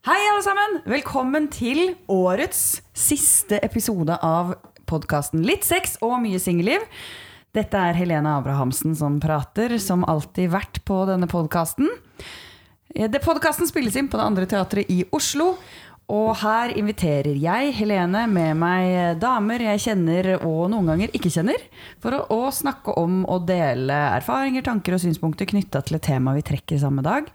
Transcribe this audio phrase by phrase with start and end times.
[0.00, 0.78] Hei, alle sammen!
[0.88, 4.54] Velkommen til årets siste episode av
[4.88, 6.86] podkasten Litt sex og mye singelliv.
[7.52, 11.92] Dette er Helene Abrahamsen som prater, som alltid vært på denne podkasten.
[12.96, 15.52] Podkasten spilles inn på Det Andre Teatret i Oslo.
[16.08, 21.60] Og her inviterer jeg, Helene, med meg damer jeg kjenner og noen ganger ikke kjenner,
[22.00, 26.32] for å, å snakke om og dele erfaringer, tanker og synspunkter knytta til et tema
[26.40, 27.28] vi trekker samme dag.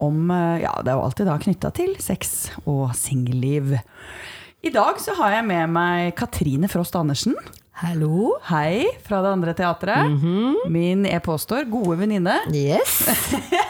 [0.00, 3.74] Om, eh, ja, det er jo alltid da knytta til sex og singelliv.
[4.64, 7.36] I dag så har jeg med meg Katrine Frost Andersen.
[7.80, 8.34] Hallo.
[8.44, 10.10] Hei fra Det Andre Teatret.
[10.68, 12.34] Min, jeg påstår, gode venninne.
[12.52, 12.98] Yes.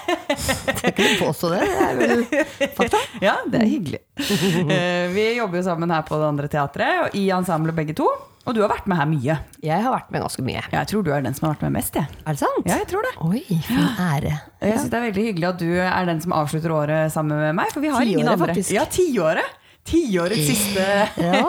[0.40, 1.60] Skal ikke påstå det?
[1.66, 2.24] Det er vel
[2.78, 2.98] fakta.
[3.22, 4.00] Ja, det er hyggelig.
[4.70, 8.06] Eh, Vi jobber jo sammen her på Det Andre Teatret, og i ensemblet begge to.
[8.50, 9.34] Og du har vært med her mye.
[9.62, 10.62] Jeg har vært med ganske mye.
[10.72, 12.08] Jeg tror du er den som har vært med mest, jeg.
[12.26, 12.64] Er det sant?
[12.66, 13.12] Ja, jeg tror det.
[13.22, 14.32] Oi, for en ære.
[14.64, 17.54] Jeg synes det er veldig hyggelig at du er den som avslutter året sammen med
[17.60, 17.70] meg.
[17.70, 18.48] For vi har ingen andre.
[18.50, 18.72] faktisk.
[18.74, 19.56] Ja, tiåret.
[19.86, 20.82] Tiårets siste
[21.22, 21.44] Ja.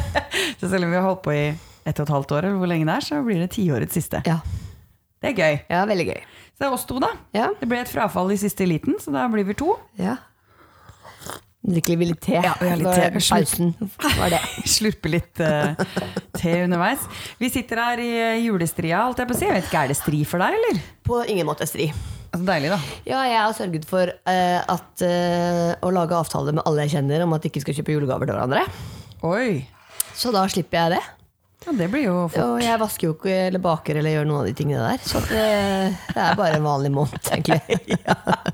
[0.60, 1.44] Så selv om vi har holdt på i
[1.86, 4.20] ett og et halvt år, eller hvor lenge det er, så blir det tiårets siste.
[4.26, 4.40] ja.
[5.20, 5.56] Det er gøy.
[5.68, 6.20] Ja, veldig gøy.
[6.56, 7.08] Så det er oss to, da.
[7.36, 7.46] Ja.
[7.60, 9.74] Det ble et frafall i siste eliten, så da blir vi to.
[10.00, 10.16] ja.
[11.60, 12.38] Drikker vi litt te?
[12.40, 13.08] Ja, vi har litt te.
[13.20, 14.40] Pausen var det.
[14.74, 15.76] Slurpe litt uh,
[16.32, 17.04] te underveis.
[17.36, 19.44] Vi sitter her i eh, julestria, holdt jeg på å si.
[19.44, 20.80] Jeg vet ikke, Er det stri for deg, eller?
[21.04, 21.90] På ingen måte stri.
[22.30, 22.80] Altså, deilig, da.
[23.04, 27.26] Ja, jeg har sørget for uh, at, uh, å lage avtaler med alle jeg kjenner
[27.26, 28.64] om at de ikke skal kjøpe julegaver til hverandre.
[29.28, 29.66] Oi.
[30.16, 31.04] Så da slipper jeg det.
[31.66, 32.40] Ja, det blir jo fort.
[32.54, 35.02] Og jeg vasker jo ikke eller baker eller gjør noen av de tingene der.
[35.04, 35.42] Så det,
[36.14, 37.60] det er bare en vanlig måned, egentlig.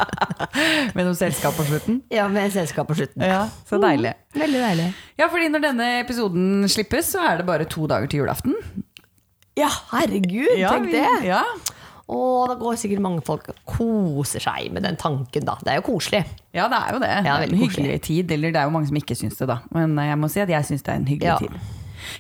[0.97, 2.01] Med noe selskap på slutten.
[2.13, 3.23] Ja, med selskap på slutten.
[3.23, 4.13] Ja, Så deilig.
[4.37, 4.89] Veldig deilig.
[5.21, 8.57] Ja, fordi når denne episoden slippes, så er det bare to dager til julaften.
[9.57, 11.27] Ja, herregud, tenk vi- det!
[11.31, 11.43] Ja.
[12.13, 15.57] Og da går sikkert mange folk og koser seg med den tanken, da.
[15.63, 16.21] Det er jo koselig.
[16.55, 17.09] ja, det er jo det.
[17.27, 18.31] Ja, det er en hyggelig tid.
[18.31, 19.57] Eller det er jo mange som ikke syns det, da.
[19.75, 21.39] Men jeg må si at jeg syns det er en hyggelig Ja.
[21.39, 21.59] tid.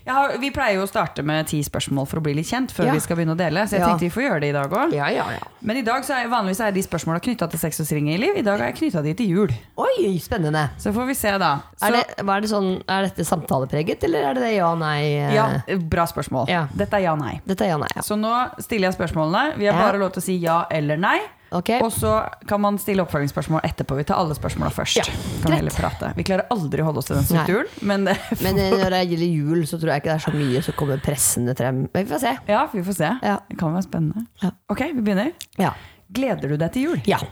[0.06, 2.86] Har, vi pleier jo å starte med ti spørsmål for å bli litt kjent før
[2.86, 2.92] Ja.
[2.92, 3.61] vi skal begynne å dele.
[3.67, 3.89] Så jeg Ja.
[3.89, 4.92] tenkte vi får gjøre det i dag òg.
[4.92, 5.39] Ja, ja, ja.
[5.63, 8.36] Men i dag så er vanligvis er de spørsmåla knytta til sex og singelliv.
[8.36, 9.48] I dag er jeg knytta de til jul.
[9.79, 10.70] Oi, spennende.
[10.79, 11.61] Så får vi se, da.
[11.77, 14.74] Så, Er, det, hva er, det sånn, er dette samtalepreget, eller er det det ja,
[14.74, 15.02] nei?
[15.02, 15.35] eh?
[15.35, 16.48] ja, bra spørsmål.
[16.48, 16.67] Ja.
[16.74, 17.41] Dette er ja-nei.
[17.47, 17.89] Dette er ja, nei.
[17.97, 18.03] Ja.
[18.03, 19.57] Så nå stiller jeg spørsmålene.
[19.58, 19.91] Vi har Ja.
[19.91, 21.20] bare lov til å si ja eller nei.
[21.55, 21.70] Ok.
[21.79, 22.12] Og så
[22.48, 23.96] kan man stille oppfølgingsspørsmål etterpå.
[24.01, 24.98] Vi tar alle spørsmåla først.
[24.98, 25.05] Ja,
[25.45, 26.11] Kan vi.
[26.18, 29.02] Vi klarer aldri å holde oss til den strukturen, men det, Men eh, når det
[29.12, 31.85] gjelder jul, så tror jeg ikke det er så mye som kommer pressende frem.
[31.92, 32.35] Men vi får se.
[32.51, 33.12] ja, vi får se.
[33.23, 33.36] Ja.
[33.46, 34.27] Det kan være spennende.
[34.42, 34.51] Ja.
[34.74, 35.30] Ok, vi begynner.
[35.62, 35.73] Ja.
[36.17, 37.02] Gleder du deg til jul?
[37.11, 37.23] ja.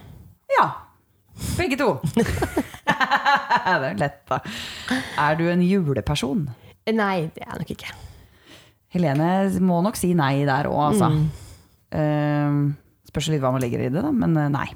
[0.54, 0.70] Ja.
[1.58, 1.88] Begge to.
[2.86, 4.38] det er lett, da.
[5.18, 6.46] Er du en juleperson?
[6.94, 7.94] Nei, det er jeg nok ikke.
[8.94, 9.28] Helene
[9.64, 11.08] må nok si nei der òg, altså.
[11.90, 12.58] Eh,
[13.14, 14.66] spørs litt hva man legger i det, da, men eh, nei.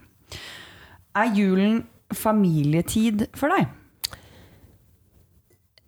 [1.19, 1.83] Er julen
[2.15, 3.67] familietid for deg?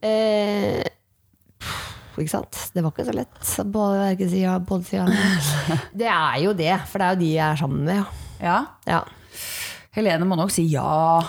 [0.05, 0.83] Eh,
[2.19, 2.59] ikke sant?
[2.75, 3.39] Det var ikke så lett.
[3.71, 5.06] Både, si ja, både si ja.
[6.03, 8.03] Det er jo det, for det er jo de jeg er sammen med.
[8.03, 8.09] Ja.
[8.43, 8.59] Ja.
[8.91, 9.00] Ja.
[9.94, 11.21] Helene må nok si ja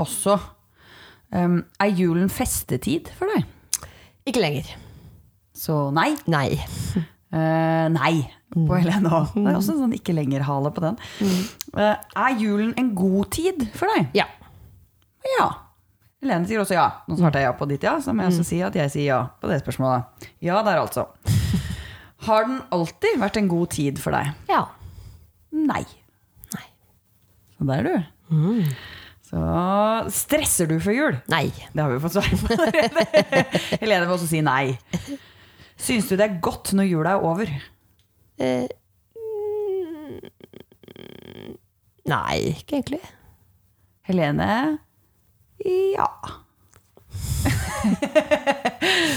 [0.00, 0.38] også.
[1.34, 3.46] Um, er julen festetid for deg?
[4.28, 4.72] Ikke lenger.
[5.56, 6.12] Så nei.
[6.30, 6.48] Nei.
[7.34, 8.14] Uh, nei
[8.56, 9.34] på Helene òg.
[9.36, 10.98] Det er også en sånn ikke lenger-hale på den.
[11.76, 11.94] Eh,
[12.24, 14.08] er julen en god tid for deg?
[14.16, 14.26] Ja.
[15.36, 15.48] Ja.
[16.24, 16.86] Helene sier også ja.
[17.06, 19.08] Nå svarte jeg ja på ditt ja, så må jeg også si at jeg sier
[19.10, 20.28] ja på det spørsmålet.
[20.44, 21.08] Ja der, altså.
[22.26, 24.32] Har den alltid vært en god tid for deg?
[24.50, 24.64] Ja.
[25.52, 25.84] Nei.
[26.56, 26.66] Nei.
[27.58, 28.72] Så der, du.
[29.26, 29.42] Så
[30.14, 31.18] stresser du for jul?
[31.30, 31.50] Nei.
[31.72, 33.44] Det har vi jo fått svar på allerede.
[33.82, 34.76] Helene må også si nei.
[35.76, 37.50] Syns du det er godt når jula er over?
[38.38, 38.66] Eh,
[42.06, 43.00] nei, ikke egentlig.
[44.06, 44.50] Helene
[45.96, 46.10] ja.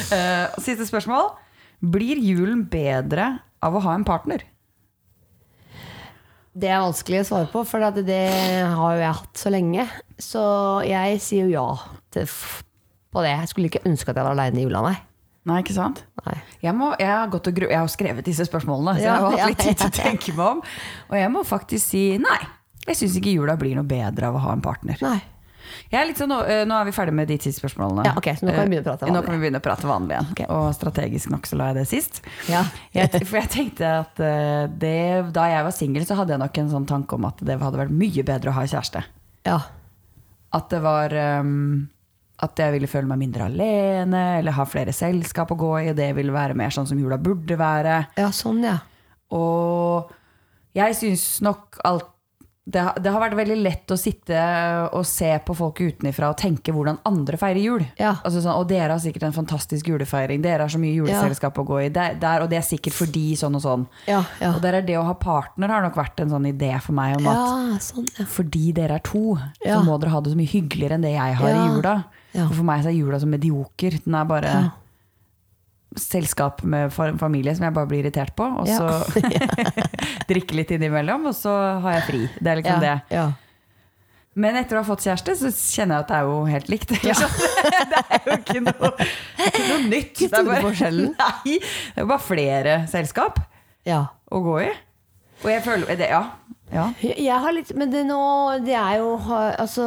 [0.09, 1.31] Eh, Siste spørsmål.
[1.94, 3.25] Blir julen bedre
[3.66, 4.41] av å ha en partner?
[6.59, 8.18] Det er vanskelig å svare på, for det
[8.74, 9.85] har jo jeg hatt så lenge.
[10.18, 10.41] Så
[10.88, 11.68] jeg sier jo ja
[13.14, 13.35] på det.
[13.35, 14.97] Jeg skulle ikke ønske at jeg var aleine i jula, nei.
[15.47, 16.03] Nei, ikke sant?
[16.26, 16.36] nei.
[16.62, 19.80] Jeg, må, jeg, har jeg har skrevet disse spørsmålene, så jeg har hatt litt tid
[19.80, 20.64] til å tenke meg om.
[21.09, 22.40] Og jeg må faktisk si nei.
[22.86, 25.00] Jeg syns ikke jula blir noe bedre av å ha en partner.
[25.06, 25.20] nei.
[25.90, 26.38] Jeg er sånn, nå,
[26.70, 28.06] nå er vi ferdig med de ti spørsmålene.
[28.08, 29.66] Ja, okay, så nå kan vi begynne å prate vanlig, Nå kan vi begynne å
[29.66, 30.30] prate vanlig igjen.
[30.36, 30.47] Okay.
[30.53, 32.22] Og strategisk nok så la jeg det sist.
[32.50, 32.64] Ja.
[32.96, 35.00] Jeg, for jeg tenkte at øh, det,
[35.36, 37.82] da jeg var singel, så hadde jeg nok en sånn tanke om at det hadde
[37.82, 39.06] vært mye bedre å ha kjæreste.
[39.50, 39.59] ja.
[40.50, 41.90] At det var øhm,
[42.41, 46.14] At jeg ville føle meg mindre alene, eller ha flere selskap å gå i, det
[46.16, 47.97] ville være mer sånn som jula burde være.
[48.20, 48.78] Ja, sånn, ja.
[49.36, 50.14] Og
[50.78, 52.08] jeg syns nok alt
[52.70, 54.38] det, det har vært veldig lett å sitte
[54.94, 57.86] og se på folk utenifra og tenke hvordan andre feirer jul.
[57.97, 58.12] Ja.
[58.22, 60.44] Altså sånn, og dere har sikkert en fantastisk julefeiring.
[60.44, 61.90] Dere har så mye juleselskap å gå i.
[61.96, 63.88] Der, der, og det er sikkert fordi sånn og sånn.
[64.06, 64.52] Ja, ja.
[64.53, 67.18] Og der er det å ha partner har nok vært en sånn idé for meg
[67.18, 68.28] om at sånn, ja.
[68.38, 69.34] fordi dere er to,
[69.66, 69.80] Ja.
[69.80, 71.96] så må dere ha det så mye hyggeligere enn det jeg har i jula.
[72.35, 72.46] Ja.
[72.46, 73.99] Og for meg så er jula så medioker.
[74.05, 74.70] Den er bare Ja.
[75.97, 78.46] selskap med familie som jeg bare blir irritert på.
[78.61, 78.90] Og så
[80.29, 82.23] drikke litt innimellom, og så har jeg fri.
[82.40, 82.96] Det er liksom det.
[83.16, 83.28] Ja.
[84.40, 86.91] Men etter å ha fått kjæreste, så kjenner jeg at det er jo helt likt.
[87.03, 87.16] Ja.
[87.91, 88.91] det er jo ikke noe,
[89.47, 90.22] ikke noe nytt.
[90.22, 93.41] Det er bare- Nei, det er bare flere selskap
[93.90, 94.03] ja.
[94.31, 94.70] å gå i.
[95.41, 96.22] Og jeg føler det, Ja.
[96.73, 96.87] Ja.
[97.01, 98.19] Jeg har litt, men det nå
[98.61, 99.85] Det er jo Altså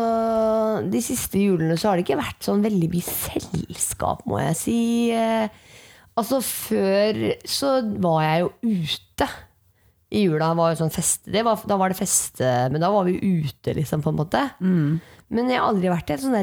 [0.90, 4.80] De siste julene så har det ikke vært sånn veldig mye selskap, må jeg si.
[5.14, 5.46] Eh,
[6.18, 7.70] Altså Før så
[8.02, 9.28] var jeg jo ute
[10.12, 10.50] i jula.
[10.58, 13.72] Var jo sånn feste, det var, da var det feste, men da var vi ute,
[13.78, 14.42] liksom, på en måte.
[15.32, 16.36] Men jeg har aldri vært i en sånn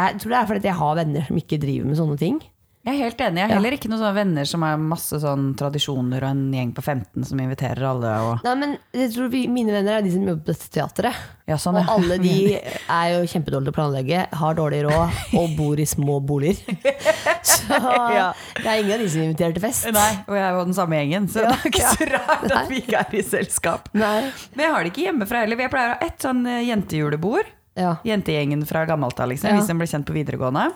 [0.00, 2.40] er, jeg tror det er fordi jeg har venner som ikke driver med sånne ting.
[2.86, 3.40] Jeg er helt enig.
[3.42, 6.68] Jeg har heller ikke noen sånne venner som har masse sånn tradisjoner og en gjeng
[6.76, 8.12] på 15 som inviterer alle.
[8.44, 11.18] Nei, men jeg tror vi, Mine venner er de som jobber på dette teatret.
[11.50, 12.36] ja, sånn, Og alle de
[13.00, 16.62] er jo kjempedårlige til å planlegge, har dårlig råd og bor i små boliger.
[17.50, 18.28] Så Ja.
[18.62, 19.90] det er ingen av de som inviterer til fest.
[19.90, 22.46] Nei, og jeg er jo den samme gjengen, så Ja, det er ikke så rart
[22.60, 23.90] at vi ikke er i selskap.
[23.98, 24.30] Nei.
[24.54, 25.58] Men jeg har det ikke hjemmefra heller.
[25.66, 27.50] Jeg pleier å ha ett sånn eh, jentejulebord.
[27.76, 27.96] Ja.
[28.08, 29.50] Jentegjengen fra gammelt av, liksom.
[29.52, 29.64] Ja.
[29.66, 30.70] Vi blir kjent på videregående.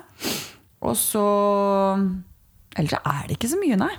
[0.81, 1.25] Og så
[2.79, 3.95] Ellers så er det ikke så mye, nei.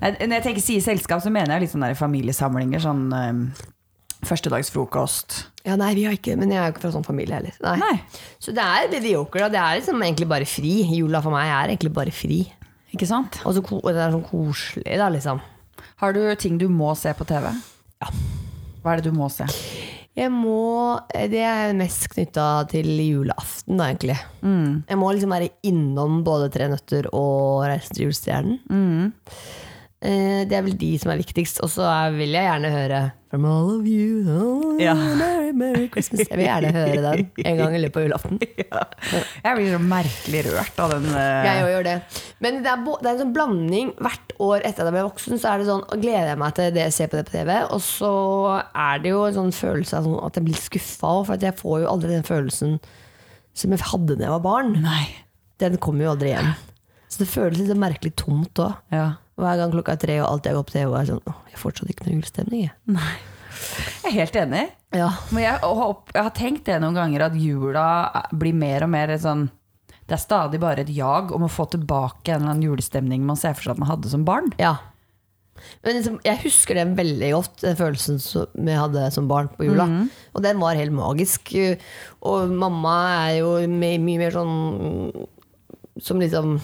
[0.00, 2.80] nei når jeg tenker sier selskap, så mener jeg litt sånne familiesamlinger.
[2.80, 3.42] Sånn um,
[4.24, 5.36] førstedagsfrokost.
[5.64, 7.56] ja, nei, vi har ikke Men jeg er jo ikke fra sånn familie heller.
[7.64, 7.76] Nei.
[7.80, 9.50] Nei, Så det er mediocre.
[9.52, 10.74] Det er liksom egentlig bare fri.
[10.96, 12.42] Jula for meg er egentlig bare fri.
[12.92, 13.40] ikke sant?
[13.44, 15.40] Og så og det er sånn koselig, da, liksom.
[16.00, 17.52] Har du ting du må se på TV?
[18.00, 18.08] Ja.
[18.80, 19.44] Hva er det du må se?
[20.20, 21.00] Jeg må
[21.30, 24.18] Det er mest knytta til julaften, da, egentlig.
[24.90, 28.60] Jeg må liksom være innom både Tre nøtter og Reisen til julestjernen.
[28.68, 29.40] Eh,
[30.00, 31.60] Det er vel de som er viktigst.
[31.64, 31.86] Og så
[32.16, 33.00] vil jeg gjerne høre
[33.30, 34.92] From all of you, oh, Ja.
[34.94, 36.24] Merry, Merry Christmas.
[36.26, 38.40] Jeg vil gjerne høre den en gang i løpet av julaften.
[39.44, 41.06] Jeg blir så merkelig rørt av den.
[41.14, 41.44] Uh...
[41.46, 41.94] Jeg gjør det.
[42.42, 43.92] Men det er, det er en sånn blanding.
[44.02, 46.74] Hvert år etter at jeg ble voksen, så er det sånn, gleder jeg meg til
[46.74, 47.54] det jeg ser på det på TV.
[47.70, 48.12] Og så
[48.58, 51.58] er det jo en sånn følelse av sånn at jeg blir skuffa òg, for jeg
[51.62, 52.76] får jo aldri den følelsen
[53.62, 54.74] som jeg hadde da jeg var barn.
[54.82, 55.04] Nei.
[55.62, 56.50] Den kommer jo aldri igjen.
[57.06, 58.74] Så det føles litt sånn merkelig tomt òg.
[58.90, 59.10] Ja.
[59.40, 61.54] Hver gang klokka er tre og alt jeg går på TV, og er sånn jeg
[61.56, 62.66] har fortsatt ikke noe julestemning.
[62.66, 63.06] Jeg.
[64.00, 64.66] Jeg er helt enig.
[64.96, 65.08] Ja.
[65.30, 67.86] Men jeg, opp- jeg har tenkt det noen ganger, at jula
[68.32, 69.48] blir mer og mer sånn
[70.10, 73.38] Det er stadig bare et jag om å få tilbake en eller annen julestemning man
[73.38, 74.48] ser for seg at man hadde som barn.
[74.58, 74.76] ja.
[75.84, 79.66] Men liksom, jeg husker den veldig godt, den følelsen som jeg hadde som barn på
[79.66, 79.84] jula.
[80.32, 81.50] Og den var helt magisk.
[82.24, 82.94] Og mamma
[83.28, 85.26] er jo mye mer sånn
[86.00, 86.54] som liksom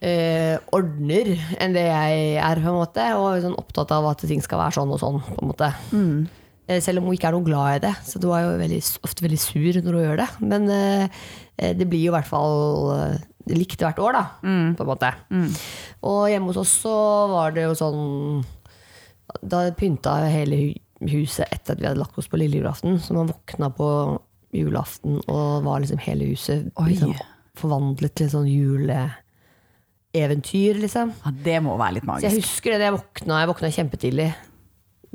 [0.00, 3.06] eh, ordner enn det jeg er, på en måte.
[3.20, 5.22] Og sånn opptatt av at ting skal være sånn og sånn.
[5.26, 6.28] på en måte Mm.
[6.78, 7.94] Selv om hun ikke er noe glad i det.
[8.06, 10.28] Så du er jo veldig, ofte veldig sur når hun gjør det.
[10.52, 11.16] Men eh,
[11.58, 13.16] eh, det blir jo i hvert fall eh,
[13.50, 14.22] likt hvert år, da.
[14.78, 15.10] På en måte.
[16.06, 16.94] Og hjemme hos oss så
[17.32, 18.44] var det jo sånn
[19.42, 20.60] Da pynta hele
[21.00, 23.00] huset etter at vi hadde lagt oss på lille julaften.
[23.02, 23.90] Så man våkna på
[24.54, 27.14] julaften, og var liksom hele huset liksom,
[27.58, 28.48] forvandlet til sånn
[30.14, 31.12] juleeventyr, liksom.
[31.24, 32.26] Ja, det må være litt magisk.
[32.26, 33.40] Så jeg husker det da jeg våkna.
[33.40, 34.30] Jeg våkna kjempetidlig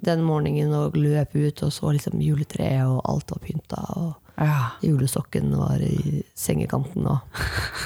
[0.05, 3.81] den morgenen og løp ut og så liksom juletreet, og alt var pynta.
[3.97, 4.71] Og Ja.
[4.83, 7.19] julesokken var i sengekanten og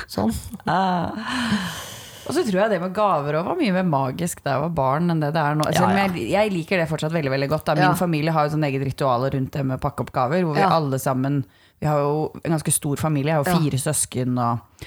[0.08, 0.34] sånn.
[0.66, 1.12] Ja.
[2.30, 4.74] Og så tror jeg det med gaver også var mye mer magisk da jeg var
[4.78, 5.66] barn enn det det er nå.
[5.66, 6.04] Altså, ja.
[6.06, 7.66] jeg, jeg liker det fortsatt veldig veldig godt.
[7.66, 7.74] Da.
[7.80, 10.44] Min familie har jo sånn eget ritual rundt det med å pakke opp gaver.
[10.46, 11.39] Hvor vi alle sammen
[11.82, 13.34] Vi har jo en ganske stor familie.
[13.34, 14.38] Jeg har jo fire søsken.
[14.38, 14.86] og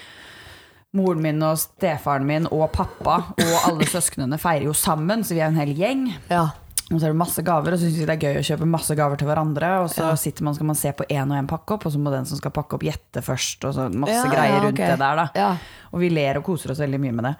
[0.92, 5.40] Moren min og stefaren min og pappa og alle søsknene feirer jo sammen, så vi
[5.40, 6.02] er en hel gjeng.
[6.28, 6.50] Ja.
[6.92, 8.66] Og så er det masse gaver, og så syns vi det er gøy å kjøpe
[8.68, 9.70] masse gaver til hverandre.
[9.80, 12.00] Og så sitter man, skal man se på én og én pakke opp, og så
[12.02, 13.64] må den som skal pakke opp, gjette først.
[13.64, 14.84] Og så masse Ja, greier ja, rundt ok.
[14.92, 15.26] det der, da.
[15.40, 15.86] Ja.
[15.94, 17.32] Og vi ler og koser oss veldig mye med det.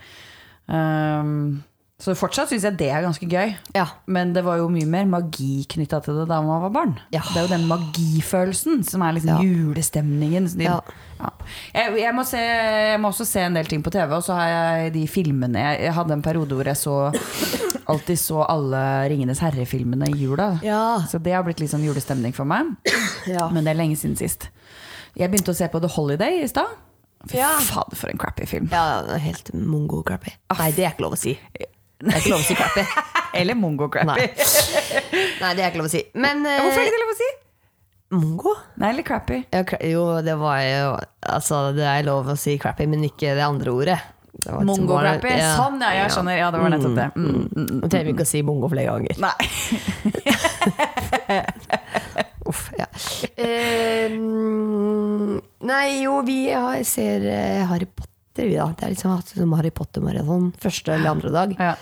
[0.72, 1.34] Um,
[2.02, 3.52] så fortsatt syns jeg det er ganske gøy.
[3.76, 3.84] Ja.
[4.10, 6.96] Men det var jo mye mer magi knytta til det da man var barn.
[7.14, 7.20] Ja.
[7.28, 9.38] Det er jo den magifølelsen som er liksom Ja.
[9.46, 10.48] julestemningen.
[10.58, 10.66] De.
[10.66, 14.34] Jeg, jeg, må se, jeg må også se en del ting på TV, og så
[14.34, 16.96] har jeg de filmene Jeg, jeg hadde en periode hvor jeg så
[17.86, 18.80] alltid så alle
[19.12, 20.56] Ringenes herre-filmene i jula.
[20.66, 20.82] Ja.
[21.10, 22.74] Så det har blitt litt sånn julestemning for meg.
[23.30, 23.46] Ja.
[23.54, 24.48] Men det er lenge siden sist.
[25.14, 26.66] Jeg begynte å se på The Holiday i stad.
[27.30, 27.52] Fy Ja.
[27.62, 28.66] fader, for en crappy film.
[28.72, 30.32] Ja, helt mongo-crappy.
[30.58, 31.36] Nei, det er ikke lov å si.
[32.02, 32.82] Det er ikke lov å si crappy.
[33.38, 34.08] Eller mongo-crappy.
[34.10, 34.26] Nei.
[35.40, 36.02] Nei, det er ikke lov å si.
[36.18, 37.30] Men ja, Hvorfor er ikke det lov å si?
[38.12, 38.54] mongo?
[38.76, 39.42] Nei, eller crappy.
[39.50, 40.88] Ja, jo, det var jo
[41.32, 44.00] Altså, det er lov å si crappy, men ikke det andre ordet.
[44.42, 45.30] Mongo-crappy.
[45.38, 45.52] Ja.
[45.56, 45.92] Sånn, ja.
[46.02, 46.38] Jeg skjønner.
[46.40, 47.08] Ja, det var nettopp det.
[47.14, 47.74] Mm, mm, mm.
[47.78, 49.14] Nå trenger vi ikke å si mongo flere ganger.
[49.22, 49.36] Nei.
[52.50, 52.88] Uff, ja.
[54.12, 58.70] Uh, nei, jo, vi har, ser uh, Harry Potter, vi da.
[58.72, 61.54] Det er liksom hatt som Harry Potter-maraton første eller andre dag.
[61.58, 61.74] Ja.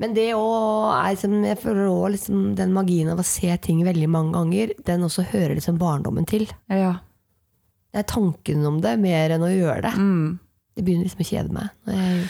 [0.00, 3.82] Men det òg er liksom, jeg føler også liksom den magien av å se ting
[3.84, 6.48] veldig mange ganger, den også hører liksom barndommen til.
[6.72, 6.98] ja.
[7.92, 9.90] Det er tanken om det mer enn å gjøre det.
[10.00, 10.38] Mm.
[10.72, 11.72] Det begynner liksom å kjede meg.
[11.84, 12.20] Jeg,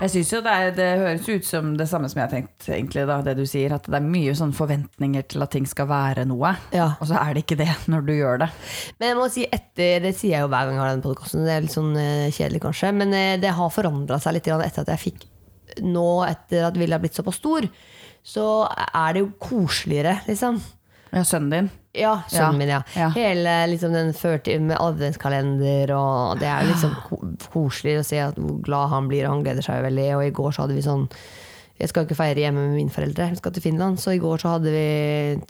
[0.00, 2.68] Jeg synes jo det, er, det høres ut som det samme som jeg har tenkt,
[2.72, 3.74] egentlig, da, det du sier.
[3.76, 6.54] At det er mye sånn forventninger til at ting skal være noe.
[6.72, 6.94] ja.
[6.96, 8.48] Og så er det ikke det når du gjør det.
[8.96, 11.44] Men jeg må si etter, det sier jeg jo hver gang jeg har den podkasten,
[11.44, 14.84] det er litt sånn uh, kjedelig kanskje, men uh, det har forandra seg litt etter
[14.84, 15.30] at jeg fikk
[15.82, 17.64] Nå etter at Vilja har blitt såpass stor,
[18.22, 20.60] så er det jo koseligere, liksom.
[21.14, 21.70] Ja, sønnen din.
[21.94, 22.80] Ja, sønnen Ja, min, ja.
[22.98, 23.08] ja.
[23.14, 26.94] Hele liksom den førtid med adventskalender, og det er liksom
[27.52, 30.08] koselig å se hvor glad han blir, og han gleder seg veldig.
[30.18, 31.06] Og i går så hadde vi sånn
[31.78, 34.42] Jeg skal ikke feire hjemme med mine foreldre, jeg skal til Finland, så i går
[34.42, 34.84] så hadde vi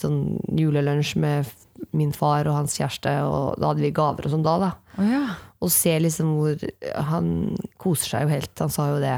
[0.01, 0.23] sånn
[0.57, 1.51] julelunsj med
[1.93, 4.71] min far og hans kjæreste, og da hadde vi gaver og sånn da, da.
[4.97, 5.25] Å ja.
[5.65, 6.61] Og se liksom hvor
[7.09, 7.29] Han
[7.81, 8.53] koser seg jo helt.
[8.61, 9.17] Han sa jo det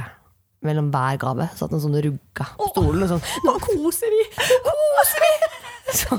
[0.66, 1.48] mellom hver gave.
[1.58, 4.22] Satt han sånn og rugga på stolen og sånn Nå koser vi!
[4.66, 5.65] Nå koser vi!
[6.00, 6.18] Så,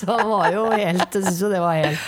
[0.00, 1.98] så han var jo helt Jeg syns jo det var helt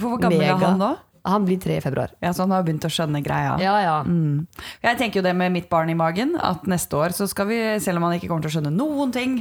[0.00, 0.88] hvor gammel er han nå?
[1.28, 2.14] Han blir tre i februar.
[2.24, 3.58] Ja, Så han har begynt å skjønne greia.
[3.60, 3.96] Ja, ja.
[4.06, 4.46] Mm.
[4.80, 7.58] Jeg tenker jo det med mitt barn i magen, at neste år så skal vi,
[7.84, 9.34] selv om han ikke kommer til å skjønne noen ting,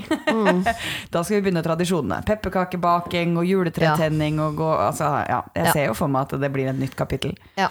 [1.14, 2.20] da skal vi begynne tradisjonene.
[2.28, 5.40] Pepperkakebaking og juletretenning og gå Altså, ja.
[5.56, 5.72] Jeg Ja.
[5.78, 7.38] ser jo for meg at det blir et nytt kapittel.
[7.56, 7.70] ja.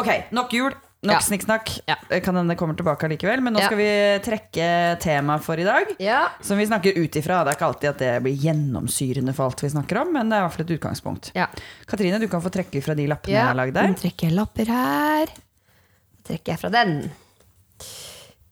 [0.00, 0.72] Ok, nok jul.
[1.02, 1.20] Nok Ja.
[1.24, 1.70] snikksnakk.
[1.88, 1.94] Ja.
[2.20, 3.40] Kan hende det kommer tilbake likevel.
[3.40, 3.66] men nå Ja.
[3.70, 5.94] skal vi trekke tema for i dag.
[5.98, 6.28] ja.
[6.42, 7.42] Som vi snakker ut ifra.
[7.44, 10.36] Det er ikke alltid at det blir gjennomsyrende for alt vi snakker om, men det
[10.36, 11.30] er i hvert fall et utgangspunkt.
[11.34, 11.46] ja.
[11.86, 13.40] Katrine, du kan få trekke fra de lappene ja.
[13.40, 15.26] jeg har lagd Nå trekker jeg lapper her.
[15.26, 17.10] Nå trekker jeg fra den.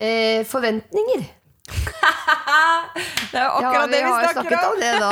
[0.01, 1.27] Eh, forventninger.
[3.31, 4.73] Det er akkurat det vi har snakker snakket om!
[4.73, 5.11] om det, da.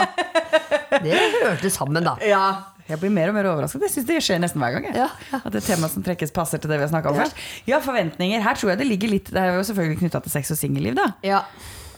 [1.04, 2.16] Det hørte sammen, da.
[2.24, 2.46] Ja,
[2.86, 3.82] jeg blir mer og mer overrasket.
[3.86, 4.84] Jeg synes det skjer nesten hver gang.
[4.94, 5.40] Ja, ja.
[5.42, 7.40] At det temaet som trekkes, passer til det vi har snakka om først.
[7.66, 8.44] Ja, forventninger.
[8.44, 10.94] Her tror jeg det ligger litt Det er jo selvfølgelig knytta til sex og singelliv,
[10.98, 11.08] da.
[11.26, 11.40] Ja.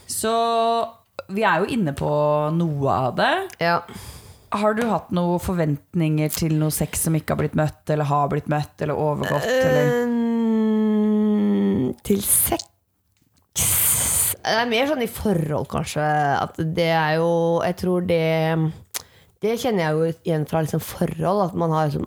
[0.08, 0.32] Så
[1.28, 2.08] vi er jo inne på
[2.56, 3.34] noe av det.
[3.64, 3.82] ja.
[4.48, 8.30] Har du hatt noen forventninger til noe sex som ikke har blitt møtt, eller har
[8.32, 9.44] blitt møtt, eller overgått?
[9.44, 9.90] Eller?
[10.08, 12.64] Uh, til sex
[14.40, 16.00] Det er mer sånn i forhold, kanskje.
[16.40, 17.28] At det er jo
[17.66, 18.22] Jeg tror det
[19.42, 21.44] Det kjenner jeg jo igjen fra liksom forhold.
[21.46, 22.06] At man har liksom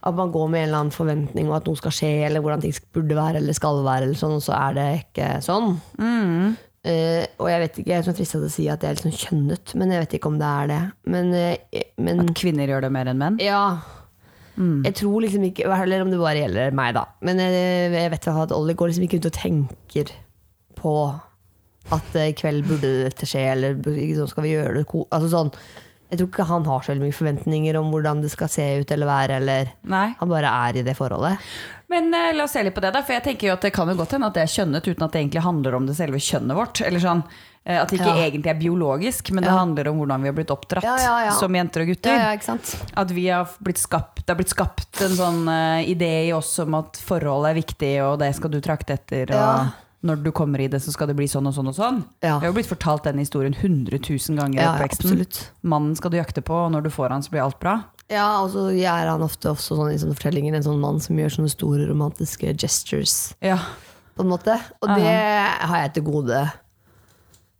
[0.00, 2.62] At man går med en eller annen forventning om at noe skal skje, eller hvordan
[2.62, 5.74] ting burde være eller skal være, eller sånn, og så er det ikke sånn.
[6.88, 9.02] Eh, og jeg vet ikke, jeg er sånn frista til å si at det er
[9.02, 10.80] sånn kjønnet, men jeg vet ikke om det er det.
[11.12, 13.36] Men, uh, men At kvinner gjør det mer enn menn?
[13.44, 13.64] ja.
[14.84, 17.06] Jeg tror liksom ikke Eller om det bare gjelder meg, da.
[17.24, 20.10] Men jeg, jeg vet at Ollie går liksom ikke ut og tenker
[20.76, 20.94] på
[21.94, 23.78] at eh, i kveld burde dette skje, eller
[24.18, 25.52] sånn skal vi gjøre det Altså sånn
[26.10, 29.06] Jeg tror ikke han har så mye forventninger om hvordan det skal se ut eller
[29.06, 29.68] være, eller.
[30.18, 31.38] Han bare er i det forholdet.
[31.90, 33.02] Men uh, la oss se litt på det, da.
[33.02, 35.06] For jeg tenker jo at det kan jo godt hende at det er kjønnet uten
[35.06, 36.80] at det egentlig handler om det selve kjønnet vårt.
[36.86, 37.22] Eller sånn
[37.64, 38.24] eh, At det ikke Ja.
[38.28, 39.58] egentlig er biologisk, men det Ja.
[39.58, 42.16] handler om hvordan vi har blitt oppdratt Ja, som jenter og gutter.
[42.96, 46.58] At vi har blitt skapt, det har blitt skapt en sånn uh, idé i oss
[46.58, 49.30] om at forholdet er viktig, og det skal du trakte etter.
[49.34, 49.70] Og.
[50.06, 51.98] Når du kommer i det, så skal det bli sånn og sånn og sånn.
[52.22, 52.38] Ja.
[52.38, 55.24] Jeg har jo blitt fortalt den historien 100 000 ganger i Ja, ja, oppveksten.
[55.60, 57.76] Mannen skal du jakte på, og når du får han, så blir alt bra.
[58.10, 61.20] Ja, og så er han ofte også sånn i sånne fortellinger en sånn mann som
[61.20, 63.34] gjør sånne store romantiske gestures.
[63.44, 63.60] Ja.
[64.16, 64.56] på en måte.
[64.82, 66.40] Og det har jeg til gode.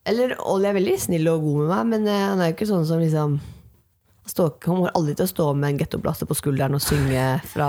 [0.08, 2.70] Eller Ollie er veldig snill og god med meg, men eh, han er jo ikke
[2.72, 3.36] sånn som liksom
[4.30, 7.68] stå, Han kommer aldri til å stå med en gettoblaster på skulderen og synge fra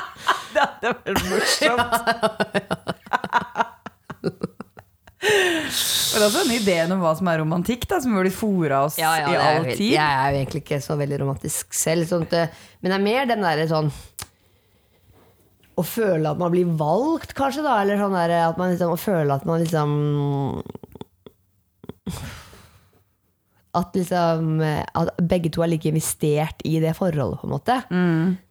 [0.54, 1.94] Det hadde vært morsomt.
[5.20, 8.96] Men også den ideen om hva som er romantikk, da, som har blitt fora oss
[8.98, 9.92] Ja, ja, i er all jo tid.
[9.92, 13.44] Jeg er jo egentlig ikke så veldig romantisk selv, sånt, men det er mer den
[13.44, 13.90] derre sånn
[15.76, 17.76] Å føle at man blir valgt, kanskje, da.
[17.84, 19.90] Eller sånn der, at man liksom, å føle at man liksom
[23.76, 27.76] At liksom At begge to er like investert i det forholdet, på en måte.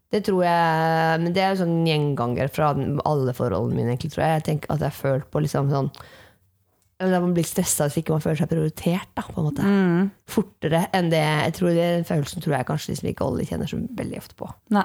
[0.10, 2.72] Det tror jeg Men det er jo sånn gjenganger fra
[3.06, 4.40] alle forholdene mine, egentlig, tror jeg.
[4.40, 5.92] Jeg tenker at jeg har følt på liksom sånn
[7.00, 9.08] eller man blir stressa hvis ikke man føler seg prioritert.
[9.16, 9.68] Da, på en måte.
[10.28, 11.22] Fortere enn det.
[11.24, 13.80] Jeg tror det, er en følelse som tror jeg kanskje liksom ikke alle kjenner så
[14.02, 14.50] veldig ofte på.
[14.76, 14.84] Nei.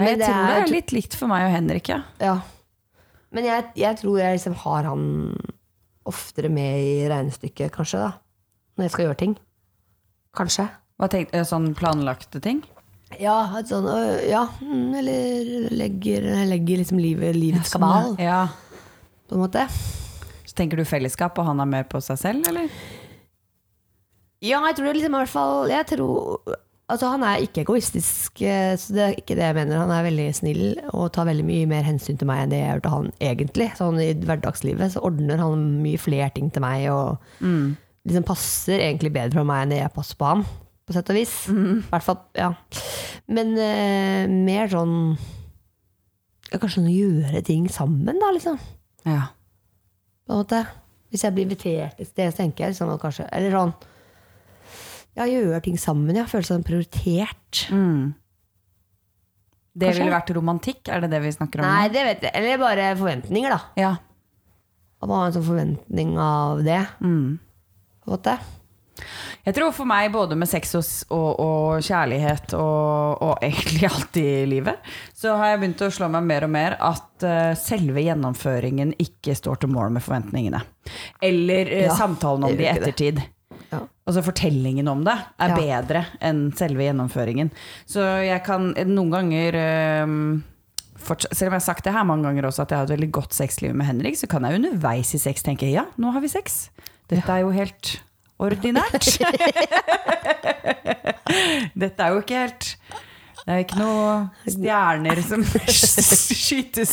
[0.00, 2.00] Nei, jeg det tror det er- er litt likt for meg og Henrik, ja.
[2.18, 2.34] Ja.
[3.30, 5.36] Men jeg, jeg tror jeg liksom har han
[6.04, 8.12] oftere med i regnestykket, kanskje, da.
[8.76, 9.36] Når jeg skal gjøre ting.
[10.34, 10.66] Kanskje.
[10.98, 12.64] Hva tenkte, sånn planlagte ting?
[13.20, 13.36] Ja,
[13.68, 13.86] sånn,
[14.28, 18.46] ja mm, eller legger, legger liksom livet, livets kabal, Ja.
[19.28, 19.66] på en måte.
[20.46, 22.68] Så tenker du fellesskap, og han er mer på seg selv, eller?
[24.42, 26.40] Ja, jeg tror det liksom i hvert fall Jeg tror
[26.90, 29.78] Altså, han er ikke egoistisk, så det er ikke det jeg mener.
[29.80, 32.68] Han er veldig snill og tar veldig mye mer hensyn til meg enn det jeg
[32.68, 33.68] gjør til han egentlig.
[33.78, 39.12] Sånn i hverdagslivet så ordner han mye flere ting til meg og liksom passer egentlig
[39.14, 40.44] bedre på meg enn det jeg passer på han,
[40.92, 41.32] på sett og vis.
[41.48, 41.82] Mm.
[41.88, 42.50] hvert fall, ja.
[43.32, 44.96] Men eh, mer sånn
[46.52, 48.58] ja, Kanskje sånn gjøre ting sammen, da, liksom.
[49.08, 49.30] Ja.
[50.26, 50.62] På en måte.
[51.12, 53.72] Hvis jeg blir invitert et sted, så tenker jeg sånn kanskje Eller sånn
[55.16, 56.26] Ja, gjøre ting sammen, ja.
[56.28, 57.66] Føle seg prioritert.
[57.72, 58.12] Mm.
[59.72, 60.02] Det Kanskje?
[60.02, 61.68] ville vært romantikk, er det det vi snakker om?
[61.68, 62.32] Nei, det vet jeg.
[62.36, 63.60] Eller bare forventninger, da.
[63.80, 63.92] Ja.
[65.00, 66.82] At man har en sånn forventning av det.
[67.00, 67.38] Mm.
[68.04, 68.36] På en måte.
[69.44, 74.18] Jeg tror for meg, både med sex og, og, og kjærlighet og, og egentlig alt
[74.22, 78.04] i livet, så har jeg begynt å slå meg mer og mer at uh, selve
[78.04, 80.62] gjennomføringen ikke står til mål med forventningene.
[81.22, 83.22] Eller eh, Ja, samtalen om det i ettertid.
[83.72, 83.82] Ja.
[84.06, 85.58] Altså fortellingen om det er Ja.
[85.58, 87.50] bedre enn selve gjennomføringen.
[87.88, 89.58] Så jeg kan noen ganger
[90.04, 90.16] um,
[91.02, 92.94] fortsatt, Selv om jeg har sagt det her mange ganger også, at jeg har et
[92.96, 96.22] veldig godt sexliv med Henrik, så kan jeg underveis i sex tenke ja, nå har
[96.24, 96.66] vi sex.
[97.10, 97.96] Dette er jo helt
[98.42, 99.06] ordinært.
[101.78, 102.64] Dette er jo ikke helt
[103.42, 104.10] Det er ikke noe
[104.46, 105.42] stjerner som
[106.36, 106.92] skytes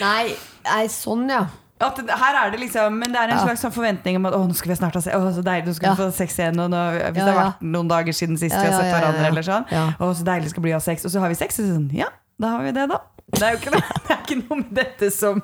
[0.00, 0.24] Nei,
[0.66, 1.42] nei, sånn, ja.
[1.84, 3.42] at her er det liksom Men det er en Ja.
[3.46, 5.12] slags sånn forventning om at å, nå skal vi snart ha sex.
[5.14, 5.94] Å, så deilig, nå skal Ja.
[5.94, 6.58] vi få sex igjen.
[6.64, 9.26] Og nå, hvis Ja, det har vært noen dager siden sist vi har sett hverandre,
[9.30, 9.64] eller sånn.
[9.98, 10.96] Å, så deilig skal bli å ha sex.
[11.06, 12.08] Og så har vi sex, og sånn Ja,
[12.40, 12.98] da har vi det, da.
[13.28, 15.36] Det er jo ikke, noe- det er ikke noe med dette som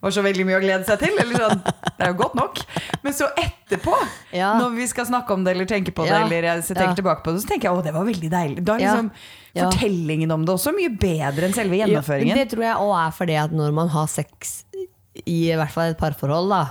[0.00, 1.16] var så veldig mye å glede seg til.
[1.18, 2.60] Eller sånn, det er jo godt nok.
[3.02, 3.96] Men så etterpå,
[4.32, 4.52] Ja.
[4.60, 6.24] når vi skal snakke om det eller tenke på det, Ja.
[6.26, 6.94] eller jeg tenker Ja.
[6.94, 8.64] tilbake på det, så tenker jeg å, det var veldig deilig.
[8.64, 9.10] Da er liksom
[9.58, 12.34] fortellingen om det også mye bedre enn selve gjennomføringen.
[12.36, 14.86] det tror jeg òg er fordi at når man har sex i,
[15.26, 16.62] i hvert fall et parforhold, da,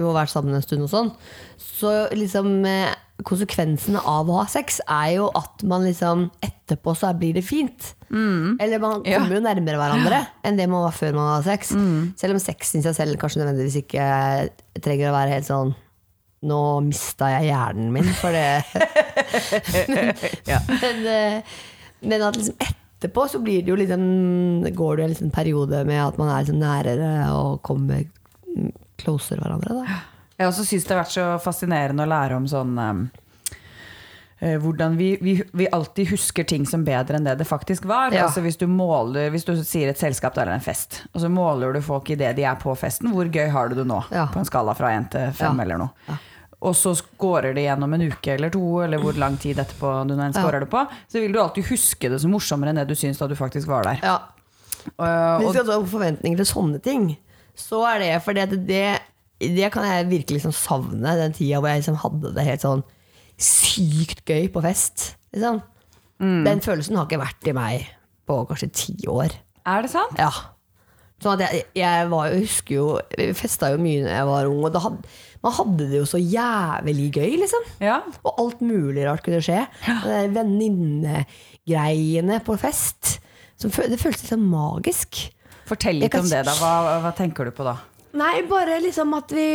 [0.00, 1.10] og vært sammen en stund og sånn,
[1.56, 2.94] så liksom eh,
[3.26, 7.94] konsekvensene av å ha sex er jo at man liksom etterpå så blir det fint.
[8.10, 9.18] Eller man Ja.
[9.20, 11.68] kommer jo nærmere hverandre enn det man var før man hadde sex.
[12.20, 14.50] Selv om sex i seg selv kanskje nødvendigvis ikke
[14.82, 15.74] trenger å være helt sånn
[16.42, 18.64] nå mista jeg hjernen min for det.
[20.80, 21.42] men, eh,
[22.00, 24.04] men at liksom etterpå så blir det jo liksom,
[24.76, 28.06] går det jo en liten periode med at man er liksom nærere og kommer
[28.56, 29.82] mm, closer hverandre.
[29.82, 30.00] Da.
[30.40, 33.02] Jeg også syns det har vært så fascinerende å lære om sånn um,
[34.40, 38.14] hvordan vi, vi, vi alltid husker ting som bedre enn det det faktisk var.
[38.16, 38.24] Ja.
[38.24, 41.76] Altså hvis du måler, hvis du sier et selskap eller en fest, og så måler
[41.76, 44.00] du folk i det de er på festen, hvor gøy har du det nå?
[44.16, 44.30] Ja.
[44.32, 45.66] På en skala fra én til fem Ja.
[45.66, 46.08] eller noe.
[46.08, 46.16] Ja.
[46.60, 50.12] Og så scorer det gjennom en uke eller to, eller hvor lang tid etterpå du
[50.16, 52.88] nå enn scorer det på, så vil du alltid huske det som morsommere enn det
[52.88, 54.00] du syns da du faktisk var der.
[54.04, 54.18] Ja.
[54.96, 57.10] Og, Hvis vi har forventninger til sånne ting,
[57.56, 58.84] så er det fordi at det, det
[59.72, 62.84] kan jeg virkelig liksom savne, den tida hvor jeg liksom hadde det helt sånn
[63.40, 65.14] sykt gøy på fest.
[65.32, 65.62] Liksom.
[66.20, 67.86] Den følelsen har ikke vært i meg
[68.28, 69.32] på kanskje ti år.
[69.64, 70.18] er det sant?
[70.20, 70.28] Ja.
[71.20, 74.62] Sånn jeg, jeg var, jeg husker jo Jeg festa jo mye da jeg var ung,
[74.64, 75.10] og hadde,
[75.44, 77.66] man hadde det jo så jævlig gøy, liksom.
[77.84, 77.98] Ja.
[78.24, 79.66] Og alt mulig rart kunne skje.
[79.86, 79.98] Ja.
[80.04, 83.18] det Venninnegreiene på fest.
[83.60, 85.22] Som, det føltes sånn magisk.
[85.68, 86.56] Fortell litt kan om det, da.
[86.60, 87.76] Hva, hva tenker du på da?
[88.18, 89.46] Nei, bare liksom at vi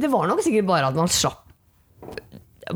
[0.00, 1.46] Det var nok sikkert bare at man slapp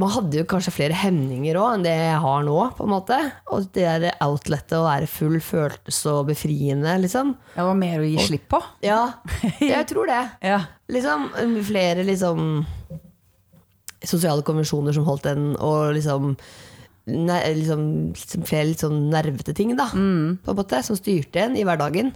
[0.00, 2.57] Man hadde jo kanskje flere hemninger òg enn det jeg har nå.
[2.77, 3.18] på en måte
[3.53, 7.33] Og det der outletet å være full føltes så befriende, liksom.
[7.55, 8.61] Det var mer å gi slipp på?
[8.85, 9.00] Ja,
[9.61, 10.20] jeg tror det.
[10.44, 10.61] Ja.
[10.92, 11.29] Liksom
[11.68, 12.66] flere liksom
[14.05, 16.35] sosiale konvensjoner som holdt en, og liksom,
[17.09, 17.85] liksom,
[18.20, 19.87] liksom flere litt sånn nervete ting, da.
[20.44, 22.12] På en måte, som styrte en i hverdagen.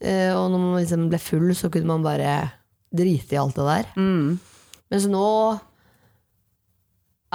[0.00, 2.34] Eh, og når man liksom ble full, så kunne man bare
[2.94, 3.88] drite i alt det der.
[4.88, 5.24] Mens nå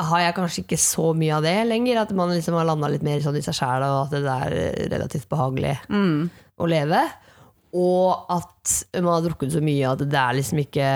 [0.03, 1.99] har jeg kanskje ikke så mye av det lenger.
[2.01, 4.87] At man liksom har landa litt mer sånn i seg sjæl, og at det er
[4.95, 5.75] relativt behagelig
[6.57, 7.03] å leve.
[7.77, 10.87] Og at man har drukket så mye at det er liksom ikke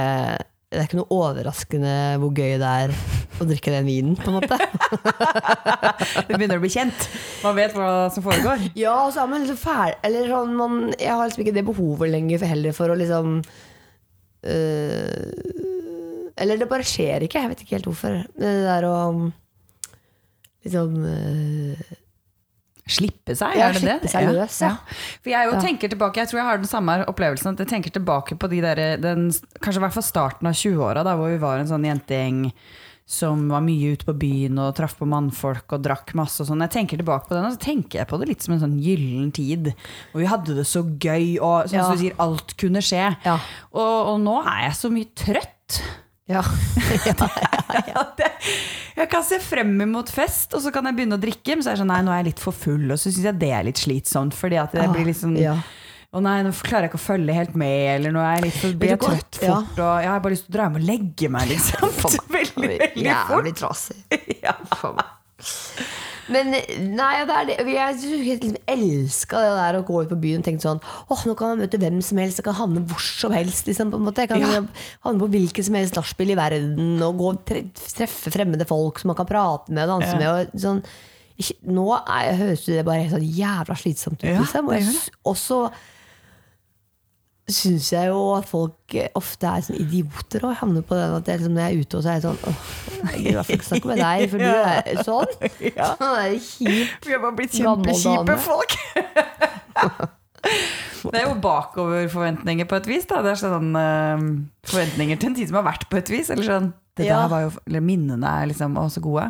[0.68, 2.92] Det er ikke noe overraskende hvor gøy det er
[3.40, 4.58] å drikke den vinen, på en måte.
[6.28, 7.06] Det begynner å bli kjent.
[7.40, 8.66] Man vet hva som foregår.
[8.76, 11.64] Ja, og så er man liksom fæl Eller sånn, man, jeg har liksom ikke det
[11.70, 13.38] behovet lenger for heller for å liksom
[14.52, 15.24] øh,
[16.36, 18.20] Eller det bare skjer ikke, jeg vet ikke helt hvorfor.
[18.36, 18.98] Det der å
[20.68, 21.96] liksom øh,
[22.88, 24.10] Slippe seg, Ja, er det slippe det?
[24.12, 24.74] seg løs, ja.
[25.22, 25.62] For jeg jo Ja.
[25.62, 28.62] tenker tilbake, jeg tror jeg har den samme opplevelsen, at jeg tenker tilbake på de
[28.62, 29.30] der, den,
[29.62, 32.52] kanskje i hvert fall starten av 20-åra, da, hvor vi var en sånn jentegjeng
[33.10, 36.60] som var mye ute på byen og traff på mannfolk og drakk masse og sånn.
[36.66, 38.80] Jeg tenker tilbake på den, og så tenker jeg på det litt som en sånn
[38.84, 39.74] gyllen tid.
[40.12, 41.92] Hvor vi hadde det så gøy, og som Ja.
[41.92, 43.16] du sier, alt kunne skje.
[43.24, 43.40] Ja.
[43.74, 45.82] Og, og nå er jeg så mye trøtt.
[46.28, 46.44] Ja.
[47.68, 48.32] Jeg,
[48.98, 51.70] jeg kan se frem imot fest, og så kan jeg begynne å drikke, men så
[51.70, 53.50] er jeg sånn, nei, nå er jeg litt for full, og så syns jeg det
[53.54, 54.38] er litt slitsomt.
[54.38, 55.58] Fordi at det blir litt sånn Ja.
[56.16, 58.60] Å nei, nå klarer jeg ikke å følge helt med, eller nå er jeg litt
[58.62, 60.86] for, blir jeg trøtt fort, og jeg har bare lyst til å dra hjem og
[60.88, 61.92] legge meg, liksom.
[62.38, 63.04] Veldig, veldig fort.
[63.12, 64.00] Jævlig trasig.
[64.40, 64.56] Ja.
[66.30, 67.56] Men nei, det er det.
[67.72, 67.96] jeg
[68.42, 71.54] liksom elska det der å gå ut på byen og tenke sånn Åh, nå kan
[71.54, 73.66] man møte hvem som helst, jeg kan havne hvor som helst.
[73.70, 74.26] Liksom, på en måte.
[74.26, 74.62] Jeg kan Ja.
[75.06, 79.16] havne på hvilket som helst nachspiel i verden og gå treffe fremmede folk som man
[79.16, 80.20] kan prate med og danse Ja.
[80.20, 80.54] med.
[80.54, 80.84] Og sånn.
[81.70, 84.24] Nå er, høres det bare helt sånn jævla slitsomt ut.
[84.26, 84.66] Ja, liksom.
[84.68, 85.72] Og det jeg gjør s- også
[87.48, 91.30] syns jeg jo at folk eh, ofte er sånn idioter og havner på den at
[91.32, 92.66] jeg, liksom, når jeg er ute, og så er jeg sånn Åh,
[93.14, 95.50] jeg vil ikke snakke med deg, for du er sånn.
[95.70, 95.90] Ja.
[95.96, 97.08] Sånn er kjip.
[97.08, 98.78] Vi har bare blitt kjempekjipe folk.
[101.08, 103.06] Det er jo bakoverforventninger på et vis.
[103.10, 103.22] Da.
[103.24, 104.24] Det er sånn uh,
[104.68, 106.32] forventninger til en tid som har vært på et vis.
[106.34, 107.22] Eller sånn, det Ja.
[107.24, 109.28] der var jo, eller minnene er liksom også gode.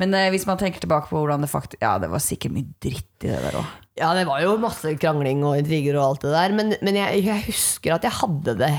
[0.00, 2.66] Men eh, hvis man tenker tilbake på hvordan det faktisk Ja, det var sikkert mye
[2.82, 3.68] dritt i det der òg.
[3.94, 7.20] Ja, det var jo masse krangling og intriger og alt det der, men, men jeg,
[7.28, 8.70] jeg husker at jeg hadde det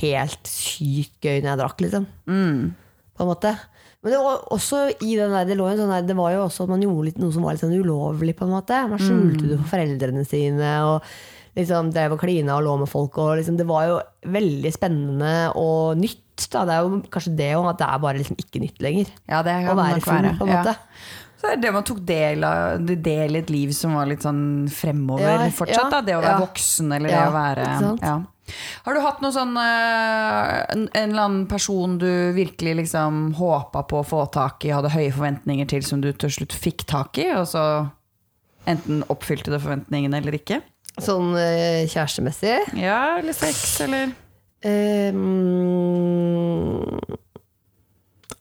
[0.00, 2.06] helt sykt gøy når jeg drakk, liksom.
[3.14, 3.52] På en måte.
[4.02, 6.44] Men det var også i den der, det, lå en sånn der, det var jo
[6.48, 8.78] også at man gjorde litt, noe som var litt sånn ulovlig, på en måte.
[8.90, 10.72] Man skjulte det for foreldrene sine.
[10.86, 11.06] og
[11.58, 13.18] liksom drev og klina og lå med folk.
[13.22, 13.96] Og liksom, det var jo
[14.34, 16.24] veldig spennende og nytt.
[16.52, 16.62] Da.
[16.68, 19.10] Det er jo kanskje det òg, at det er bare liksom ikke nytt lenger.
[19.26, 20.76] Ja, det Å være full, på en måte.
[20.76, 21.24] Ja.
[21.38, 24.66] Så er det man tok del av del i et liv som var litt sånn
[24.74, 25.84] fremover Ja, fortsatt.
[25.84, 26.42] ja, da, Det å være ja.
[26.42, 27.68] voksen, eller det å være
[28.02, 28.16] ja.
[28.86, 33.82] Har du hatt noe sånn eh, en, en eller annen person du virkelig liksom håpa
[33.84, 37.20] på å få tak i, hadde høye forventninger til, som du til slutt fikk tak
[37.20, 37.64] i, og så
[38.68, 40.62] enten oppfylte det forventningene eller ikke?
[40.98, 42.56] Sånn eh, kjærestemessig.
[42.80, 44.16] Ja, eller sex, eller
[44.66, 45.20] Ehm,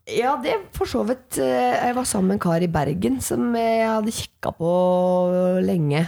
[0.08, 3.56] ja, det for så vidt eh, Jeg var sammen med en kar i Bergen som
[3.58, 4.70] jeg hadde kikka på
[5.68, 6.02] lenge.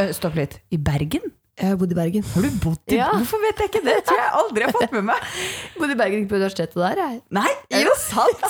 [0.00, 0.54] Eh, Stopp litt.
[0.72, 1.24] I Bergen?
[1.60, 2.24] Jeg har bodd i Bergen.
[2.32, 3.10] Har du bodd i Ja.
[3.12, 3.96] Hvorfor vet jeg ikke det?
[4.08, 5.20] tror jeg aldri har fått med meg.
[5.78, 6.96] Bodde i Bergen på universitetet der.
[7.02, 7.20] Jeg.
[7.36, 8.42] Nei, er det sant?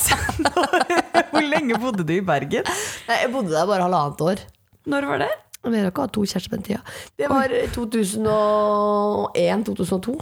[1.32, 2.64] Hvor lenge bodde du i Bergen?
[3.08, 4.36] Nei, jeg bodde der bare halvannet år.
[4.86, 5.32] Når var det?
[5.62, 6.80] Jeg har ikke hatt to kjærester på den tida.
[7.18, 10.14] Det var 2001-2002.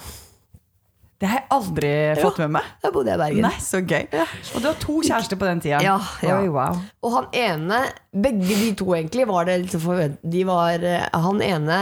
[1.21, 2.69] Det har jeg aldri fått med meg.
[2.81, 3.45] Da bodde jeg i Bergen.
[3.45, 4.07] Nei, så gøy.
[4.55, 5.83] Og du har to kjærester på den tida?
[5.85, 6.39] Ja, ja.
[6.41, 6.79] Oi, wow.
[7.05, 7.81] Og han ene,
[8.11, 10.23] begge de to egentlig, var det liksom forvent...
[10.25, 11.77] De var eh, Han ene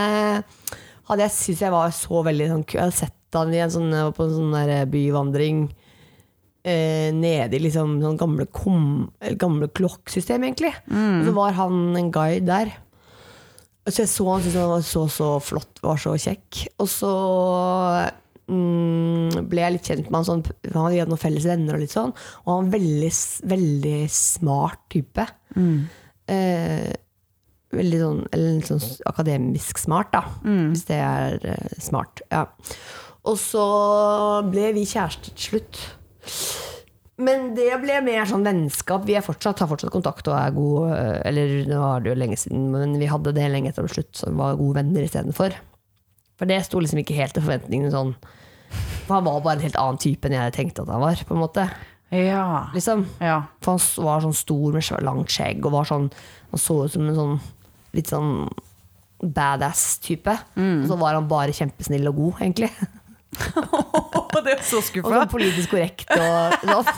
[1.08, 2.66] hadde jeg syntes jeg var så veldig sånn.
[2.66, 5.62] Jeg hadde sett han i en sånn, på en sånn der byvandring
[6.66, 8.82] eh, nede i liksom sånn gamle, kom,
[9.40, 10.74] gamle klokksystem, egentlig.
[10.90, 12.74] Og så var han en guide der.
[13.88, 16.64] Så jeg så han syntes han var så så flott, var så kjekk.
[16.82, 21.76] Og så mm, ble jeg litt kjent med han sånn Han hadde noen felles venner
[21.76, 22.14] og litt sånn.
[22.44, 23.10] Og han var veldig,
[23.52, 25.26] veldig smart type.
[26.28, 26.88] Eh,
[27.76, 28.22] veldig sånn,
[28.70, 30.24] sånn akademisk smart, da.
[30.72, 32.24] Hvis det er eh, smart.
[32.32, 32.46] Ja.
[33.28, 33.66] Og så
[34.48, 35.84] ble vi kjærester til slutt.
[37.18, 39.02] Men det ble mer sånn vennskap.
[39.08, 42.38] Vi fortsatt, har fortsatt kontakt og er gode eh, Eller nå er det jo lenge
[42.38, 45.56] siden, men vi hadde det lenge etter slutt, så vi var gode venner istedenfor.
[46.38, 48.14] For det sto liksom ikke helt til forventningene sånn.
[49.08, 51.14] For han var bare en helt annen type enn jeg tenkte at han var.
[51.26, 51.68] på en måte
[52.12, 52.68] Ja.
[52.74, 53.42] liksom ja.
[53.60, 56.10] For han var sånn stor med langt skjegg og var sånn
[56.50, 57.40] Han så ut som en sånn
[57.92, 58.48] litt sånn
[59.20, 60.38] badass-type.
[60.56, 62.70] Og så var han bare kjempesnill og god, egentlig.
[64.44, 65.12] det er så Og skuffa.
[65.14, 66.88] sånn politisk korrekt og sånn.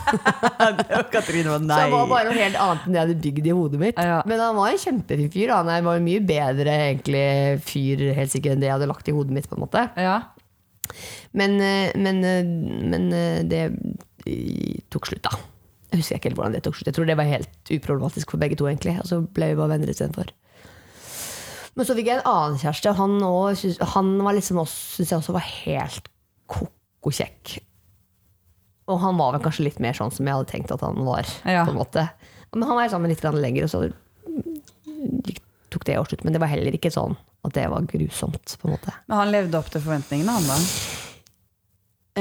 [1.13, 3.55] Katrine var Så han var bare noe helt annet enn det jeg hadde bygd i
[3.57, 4.01] hodet mitt.
[4.01, 4.19] Ja.
[4.29, 5.53] Men han var en kjempefin fyr.
[5.55, 7.23] Han var en mye bedre egentlig,
[7.67, 9.49] fyr helt sikkert enn det jeg hadde lagt i hodet mitt.
[9.49, 10.19] på en måte Ja.
[11.37, 12.43] Men, eh, men, eh,
[12.91, 13.63] men eh, det
[14.91, 15.37] tok slutt, da.
[15.91, 16.87] Jeg husker ikke helt hvordan det tok slutt.
[16.87, 18.65] Jeg tror det var helt uproblematisk for begge to.
[18.67, 20.31] egentlig Og så ble vi bare venner istedenfor.
[21.75, 25.11] Men så fikk jeg en annen kjæreste, og han, også, han var liksom også, synes
[25.13, 26.09] jeg også var helt
[26.51, 26.71] ko-ko
[27.09, 27.57] kjekk.
[28.91, 31.25] Og han var vel kanskje litt mer sånn som jeg hadde tenkt at han var.
[31.47, 31.65] Ja.
[31.65, 32.09] på en måte
[32.53, 33.79] Men han var sammen litt lenger, og så
[35.71, 36.23] tok det årslutt.
[36.23, 37.15] Men det var heller ikke sånn
[37.47, 38.57] at det var grusomt.
[38.61, 40.57] på en måte Men han levde opp til forventningene, han da?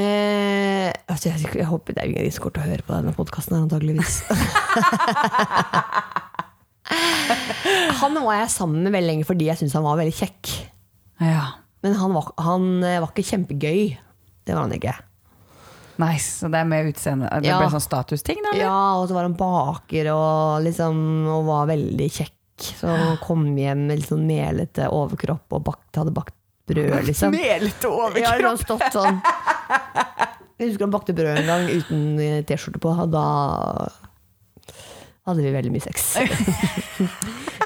[0.00, 3.16] Eh, altså jeg, jeg håper det er ingen som kommer til å høre på denne
[3.16, 4.22] podkasten, antageligvis.
[8.00, 10.50] Han var jeg sammen med veldig lenge fordi jeg syntes han var veldig kjekk.
[11.22, 11.44] Ja.
[11.84, 13.82] Men han var, han eh, var ikke kjempegøy.
[14.46, 14.94] Det var han ikke.
[16.00, 16.38] Nice.
[16.40, 17.28] Så det er med utseende.
[17.42, 17.58] Det Ja.
[17.60, 18.50] ble sånn statusting, da?
[18.54, 18.64] eller?
[18.64, 20.96] Ja, og så var han baker og, liksom,
[21.28, 22.36] og var veldig kjekk.
[22.60, 26.34] Så han kom hjem med litt sånn melete overkropp og bakt, hadde bakt
[26.68, 27.32] brød, liksom.
[27.32, 27.88] Melete
[28.20, 28.64] Ja, han overkropp.
[28.64, 29.20] stått sånn.
[30.60, 33.24] Jeg husker han bakte brød en gang uten eh, T-skjorte på, og da
[35.28, 36.16] hadde vi veldig mye sex.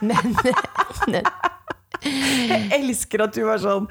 [0.02, 0.34] men,
[1.10, 1.22] men
[2.04, 3.86] Jeg elsker at du var sånn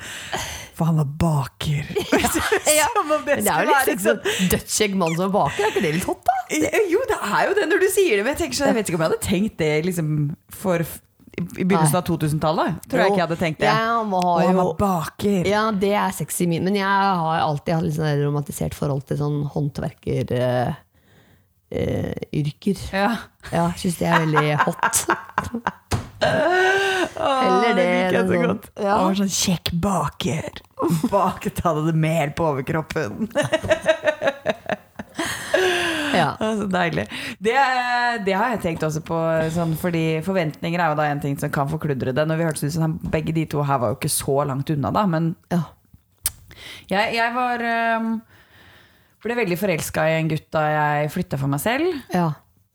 [0.73, 1.89] For han var baker.
[2.73, 2.87] Ja, ja.
[2.95, 5.83] det Men det er jo litt være sex sånn dødskjegg mann som baker, er ikke
[5.83, 6.35] det litt hot, da?
[6.89, 8.25] Jo, det er jo det når du sier det.
[8.25, 10.13] Men jeg, tenker sånn, jeg vet ikke om jeg hadde tenkt det liksom,
[10.53, 10.85] for,
[11.35, 12.79] i begynnelsen av 2000-tallet.
[12.87, 13.69] Tror jeg ikke jeg hadde tenkt det.
[13.69, 15.49] Ja, man Og han var baker.
[15.49, 19.21] Ja, det er sexy min, men jeg har alltid hatt litt sånn romantisert forhold til
[19.21, 20.79] sånn håndverkeryrker.
[21.73, 22.77] Uh, yrker.
[22.93, 23.07] Ja.
[23.49, 24.99] ja, syns det er veldig hot.
[26.23, 28.69] Eller det liker jeg så godt.
[28.77, 28.93] ja.
[28.97, 30.61] Han var sånn kjekk baker.
[31.13, 33.29] Baket hadde det mer på overkroppen.
[36.13, 36.27] Ja.
[36.39, 37.07] Ja, Så deilig.
[37.41, 37.53] Det,
[38.25, 39.17] det har jeg tenkt også på,
[39.53, 42.25] sånn, fordi forventninger er jo da en ting som kan forkludre det.
[42.29, 44.91] Når vi hørtes ut som Begge de to her var jo ikke så langt unna,
[44.93, 45.07] da.
[45.09, 45.63] Men ja.
[46.91, 47.65] jeg, jeg var
[47.97, 48.11] um,
[49.25, 51.89] ble veldig forelska i en gutt da jeg flytta for meg selv.
[52.13, 52.29] ja.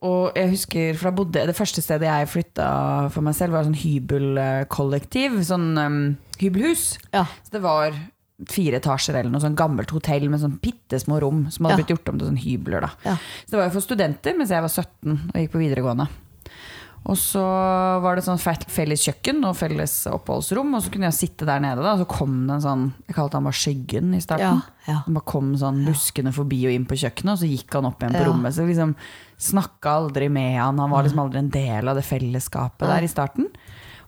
[0.07, 3.65] Og jeg husker, for da bodde, Det første stedet jeg flytta for meg selv, var
[3.67, 5.41] sånn hybelkollektiv.
[5.49, 5.99] Sånn um,
[6.39, 6.99] hybelhus.
[7.15, 7.25] ja.
[7.43, 7.97] Så det var
[8.49, 11.83] fire etasjer eller noe sånn gammelt hotell med sånn bitte små rom som hadde Ja.
[11.83, 12.81] blitt gjort om til sånn hybler.
[12.87, 12.91] da.
[13.05, 13.17] Ja.
[13.47, 16.07] Så det var jo for studenter mens jeg var 17 og gikk på videregående.
[17.07, 17.41] Og så
[18.03, 21.81] var det sånn felles kjøkken og felles oppholdsrom, og så kunne jeg sitte der nede.
[21.83, 24.61] da, Og så kom det en sånn Jeg kalte han bare Skyggen i starten.
[24.87, 24.99] Ja, ja.
[25.07, 28.03] Han bare kom sånn luskende forbi og inn på kjøkkenet, og så gikk han opp
[28.03, 28.29] igjen på Ja.
[28.29, 28.53] rommet.
[28.55, 28.95] Så liksom
[29.39, 30.79] snakka aldri med han.
[30.79, 33.47] Han var liksom aldri en del av det fellesskapet der i starten.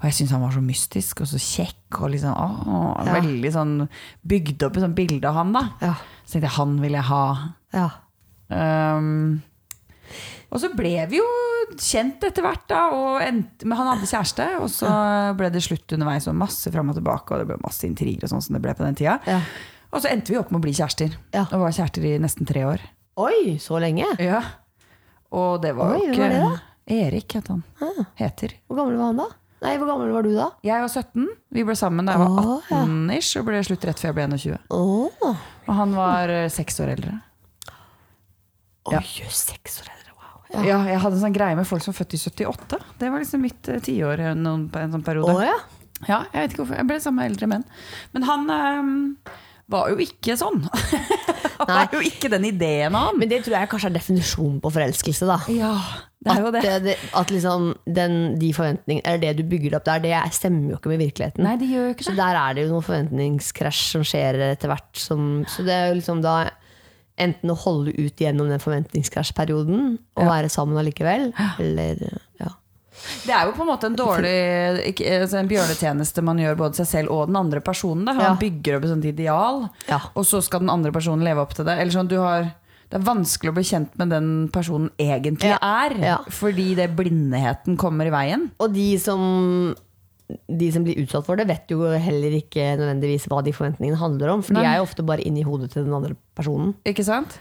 [0.00, 3.88] Og jeg syntes han var så mystisk og så kjekk og liksom, å, veldig sånn
[4.26, 5.52] bygd opp et sånt bilde av han.
[5.52, 5.64] da.
[5.80, 5.94] Ja.
[6.24, 7.24] Så tenkte jeg han vil jeg ha.
[7.72, 7.90] ja.
[8.50, 9.42] Um,
[10.50, 11.26] og så ble vi jo
[11.78, 12.80] kjent etter hvert, da.
[12.96, 14.90] Og endte, men han hadde kjæreste, og så
[15.38, 16.26] ble det slutt underveis.
[16.30, 18.74] Og masse fram og tilbake, og det ble masse intriger og sånn som det ble
[18.78, 19.18] på den tida.
[19.30, 19.40] Ja.
[19.90, 21.14] Og så endte vi opp med å bli kjærester.
[21.34, 21.44] Ja.
[21.50, 22.82] Og var kjærester i nesten tre år.
[23.20, 24.06] Oi, så lenge?
[24.22, 24.40] Ja.
[25.34, 26.60] Og det var Oi, jo ikke var?
[26.90, 27.62] Erik het han.
[27.82, 28.04] Ah.
[28.18, 28.54] Heter.
[28.66, 29.28] Hvor gammel var han da?
[29.60, 30.46] Nei, hvor gammel var du da?
[30.64, 31.26] Jeg var 17.
[31.52, 34.62] Vi ble sammen da jeg var 18-ish, og ble slutt rett før jeg ble 21.
[34.72, 35.26] Åh.
[35.68, 37.18] Og han var eh, seks år eldre.
[38.88, 39.02] Oi, Ja.
[39.28, 39.99] seks år eldre.
[40.50, 40.62] Ja.
[40.66, 40.78] Ja.
[40.88, 42.80] jeg hadde en sånn greie med folk som var født i 78.
[42.98, 45.36] Det var liksom mitt uh, tiår en, en sånn periode.
[45.36, 45.58] Oh, ja.
[46.08, 46.78] Ja, jeg vet ikke hvorfor.
[46.80, 47.64] Jeg ble sammen med eldre menn.
[48.14, 48.92] Men han um,
[49.70, 50.62] var jo ikke sånn.
[51.60, 53.18] han var jo ikke den ideen av han.
[53.20, 55.38] Men det tror jeg kanskje er definisjonen på forelskelse, da.
[55.52, 55.74] ja,
[56.24, 56.62] det er jo det.
[56.64, 57.68] At, det, at liksom
[58.00, 61.44] den, de forventningene, eller det du bygger opp der, det stemmer jo ikke med virkeligheten.
[61.46, 64.72] Nei, det gjør jo ikke Så der er det jo noen forventningskrasj som skjer etter
[64.72, 64.90] hvert.
[64.98, 66.38] Som, så det er jo liksom da
[67.20, 70.28] enten å holde ut gjennom den forventningskrasjperioden og Ja.
[70.30, 72.48] være sammen allikevel, eller ja.
[73.24, 76.86] Det er jo på en måte en dårlig altså En bjørnetjeneste man gjør både seg
[76.86, 78.04] selv og den andre personen.
[78.04, 78.12] Da.
[78.12, 78.34] Man Ja.
[78.36, 80.00] bygger opp et sånt ideal, Ja.
[80.14, 81.78] og så skal den andre personen leve opp til det.
[81.78, 82.42] Eller sånn, du har,
[82.90, 85.58] det er vanskelig å bli kjent med den personen egentlig Ja.
[85.62, 86.18] er, Ja.
[86.28, 88.50] fordi det blindheten kommer i veien.
[88.60, 89.74] Og de som,
[90.48, 94.34] de som blir utsatt for det, vet jo heller ikke nødvendigvis hva de forventningene handler
[94.36, 94.42] om.
[94.46, 96.74] For de er jo ofte bare inni hodet til den andre personen.
[96.88, 97.38] Ikke sant?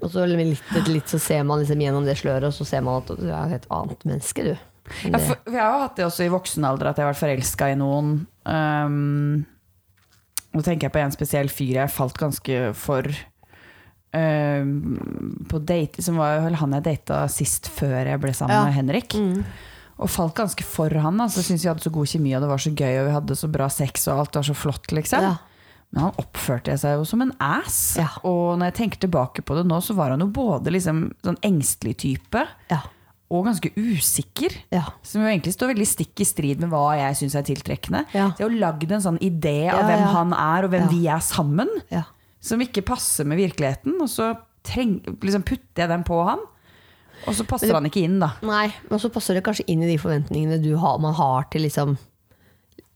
[0.00, 2.84] Og så litt etter litt så ser man liksom gjennom det sløret, og så ser
[2.86, 4.54] man at du er et annet menneske, du.
[5.06, 7.20] Ja, for jeg har jo hatt det også i voksen alder, at jeg har vært
[7.20, 8.14] forelska i noen.
[8.48, 9.44] Um,
[10.56, 13.06] nå tenker jeg på en spesiell fyr jeg falt ganske for.
[14.10, 18.64] Um, på date, som var vel han jeg data sist før jeg ble sammen Ja.
[18.66, 19.14] med Henrik.
[19.14, 19.44] Mm.
[20.00, 21.20] Og falt ganske for han.
[21.20, 23.36] Altså, Syntes vi hadde så god kjemi, og det var så gøy, og vi hadde
[23.36, 25.26] så bra sex, og alt var så flott, liksom.
[25.26, 25.34] Ja.
[25.90, 27.80] Men han oppførte seg jo som en ass.
[27.98, 28.06] Ja.
[28.24, 31.38] Og når jeg tenker tilbake på det nå, så var han jo både liksom sånn
[31.46, 32.78] engstelig type Ja.
[33.30, 34.54] og ganske usikker.
[34.70, 34.84] Ja.
[35.02, 38.04] Som jo egentlig står veldig stikk i strid med hva jeg syns er tiltrekkende.
[38.14, 41.20] Så jeg har lagd en sånn idé av hvem han er, og hvem vi er
[41.26, 42.04] sammen, ja.
[42.40, 43.98] som ikke passer med virkeligheten.
[44.00, 44.30] Og så
[44.66, 46.46] treng, liksom putter jeg den på han,
[47.26, 48.32] og så passer han ikke inn, da.
[48.46, 51.66] Nei, men så passer det kanskje inn i de forventningene du har, man har til
[51.66, 51.98] liksom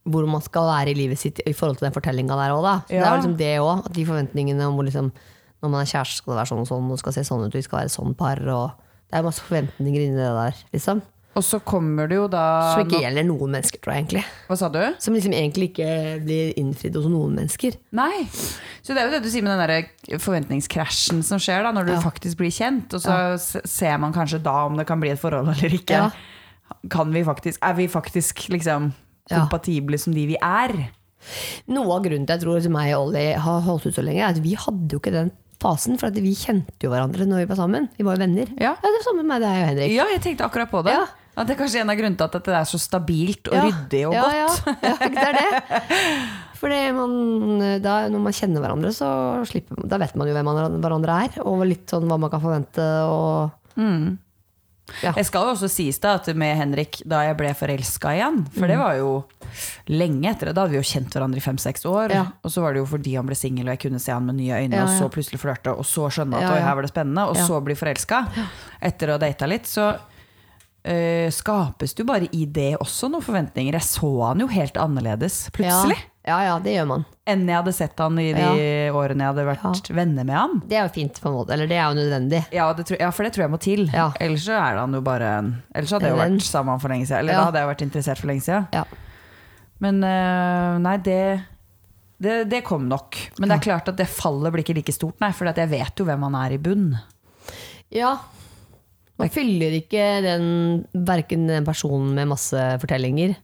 [0.04, 2.74] hvor man skal være i livet sitt i forhold til den fortellinga der òg, da.
[2.84, 3.86] Så Det er liksom det òg.
[3.96, 5.12] De forventningene om hvor liksom
[5.64, 7.48] når man er kjæreste, skal det være sånn og sånn, og skal se sånn ut,
[7.48, 11.00] og vi skal være sånn par, og Det er masse forventninger inni det der, liksom.
[11.34, 12.42] Og så kommer det jo da
[12.74, 14.24] Som ikke gjelder noen mennesker, tror jeg egentlig.
[14.48, 14.80] Hva sa du?
[15.02, 15.88] Som liksom egentlig ikke
[16.24, 17.78] blir innfridd hos noen mennesker.
[17.96, 18.26] Nei.
[18.84, 21.90] Så det er jo det du sier med den der forventningskrasjen som skjer da, når
[21.90, 22.00] du Ja.
[22.04, 22.94] faktisk blir kjent.
[22.94, 23.36] Og så ja.
[23.66, 26.04] ser man kanskje da om det kan bli et forhold eller ikke.
[26.06, 26.10] Ja.
[26.90, 28.92] kan vi faktisk, er vi faktisk liksom
[29.30, 30.90] kompatible som de vi er.
[31.72, 34.34] Noe av grunnen til jeg tror meg og Ollie har holdt ut så lenge, er
[34.34, 35.32] at vi hadde jo ikke den
[35.64, 35.98] fasen.
[36.00, 37.88] For vi kjente jo hverandre når vi var sammen.
[37.96, 38.50] Vi var jo venner.
[38.60, 38.74] Ja.
[38.82, 39.94] det er samme med deg og Henrik.
[39.94, 40.96] Ja, jeg tenkte akkurat på det.
[40.98, 41.06] Ja.
[41.36, 43.62] At det er kanskje en av grunnene til at det er så stabilt og Ja.
[43.66, 44.66] ryddig og ja, godt.
[44.66, 45.78] Ja, ja, det er det.
[46.60, 47.14] Fordi man,
[47.82, 49.08] da, når man kjenner hverandre, så
[49.50, 51.40] slipper, da vet man jo hvem man, hverandre er.
[51.44, 52.86] Og litt sånn hva man kan forvente.
[53.10, 53.50] Og,
[55.02, 55.14] Ja.
[55.16, 58.66] Jeg skal jo også sies da at med Henrik, da jeg ble forelska igjen For
[58.66, 58.68] Mm.
[58.68, 59.24] det var jo
[59.88, 60.54] lenge etter det.
[60.54, 62.12] Da hadde vi jo kjent hverandre i fem-seks år.
[62.12, 62.24] Ja.
[62.44, 64.36] Og så var det jo fordi han ble singel, og jeg kunne se han med
[64.36, 66.92] nye øyne, Ja, og så plutselig flørte, og så skjønne at Ja, her var det
[66.92, 67.46] spennende, og Ja.
[67.48, 68.28] så bli forelska.
[68.82, 69.64] Etter å ha data litt.
[69.64, 69.98] Så
[70.88, 73.76] øh, skapes jo bare i det også noen forventninger.
[73.78, 75.96] Jeg så han jo helt annerledes plutselig.
[76.24, 77.02] Ja, ja, det gjør man.
[77.28, 78.44] Enn jeg hadde sett han i de
[78.96, 80.54] årene jeg hadde vært venner med han.
[80.70, 81.52] Det er jo fint, på en måte.
[81.52, 82.40] Eller det er jo nødvendig.
[82.54, 83.82] Ja, det tror, ja, for det tror jeg må til.
[83.92, 84.06] Ja.
[84.24, 85.32] Ellers så er han jo bare
[85.76, 87.20] Ellers hadde jeg jo vært sammen for lenge siden.
[87.26, 87.42] Eller Ja.
[87.42, 88.68] da hadde jeg vært interessert for lenge siden.
[88.72, 88.84] Ja.
[89.84, 91.20] Men uh, nei, det,
[92.24, 93.18] det Det kom nok.
[93.38, 95.28] Men det er klart at det fallet blir ikke like stort, nei.
[95.36, 96.94] For jeg vet jo hvem han er i bunn.
[97.92, 98.16] ja.
[99.18, 100.46] Man fyller ikke den,
[101.06, 103.36] verken den personen med masse fortellinger,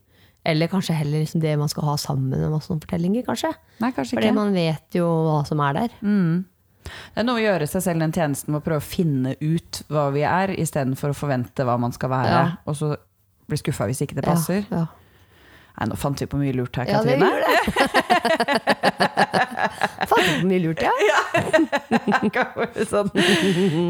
[0.45, 3.53] eller kanskje heller liksom det man skal ha sammen med masse fortellinger, kanskje.
[3.81, 4.39] Nei, kanskje Fordi ikke.
[4.41, 5.91] man vet jo hva som er der.
[6.01, 9.83] Det er noe å gjøre seg selv den tjenesten med å prøve å finne ut
[9.93, 12.57] hva vi er, istedenfor å forvente hva man skal være, Ja.
[12.67, 12.97] og så
[13.47, 14.65] bli skuffa hvis ikke det passer.
[14.71, 14.87] Ja, ja.
[15.81, 17.31] Nei, nå fant vi på mye lurt her, Ja, det Katrine.
[17.31, 17.51] gjør det.
[20.21, 20.93] Du mye lurt, ja?
[22.91, 23.11] sånn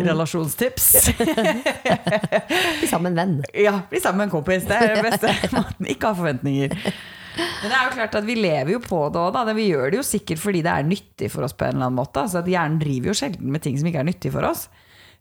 [0.07, 0.89] relasjonstips.
[1.21, 3.39] Bli sammen venn.
[3.55, 4.67] Ja, bli sammen med en kompis.
[4.69, 5.89] Det er den beste måten.
[5.91, 6.77] Ikke ha forventninger.
[7.41, 9.41] Men det er jo klart at vi lever jo på det òg.
[9.57, 12.01] Vi gjør det jo sikkert fordi det er nyttig for oss på en eller annen
[12.01, 12.25] måte.
[12.25, 14.69] Altså at Hjernen driver jo sjelden med ting som ikke er nyttig for oss.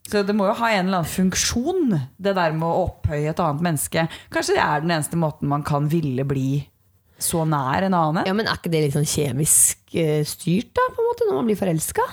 [0.10, 3.42] Så det må jo ha en eller annen funksjon, det der med å opphøye et
[3.44, 4.06] annet menneske.
[4.34, 6.64] Kanskje det er den eneste måten man kan ville bli
[7.20, 8.26] så nær en annen.
[8.26, 11.40] Ja, Men er ikke det litt sånn kjemisk eh, styrt, da, på en måte, når
[11.42, 12.06] man blir forelska?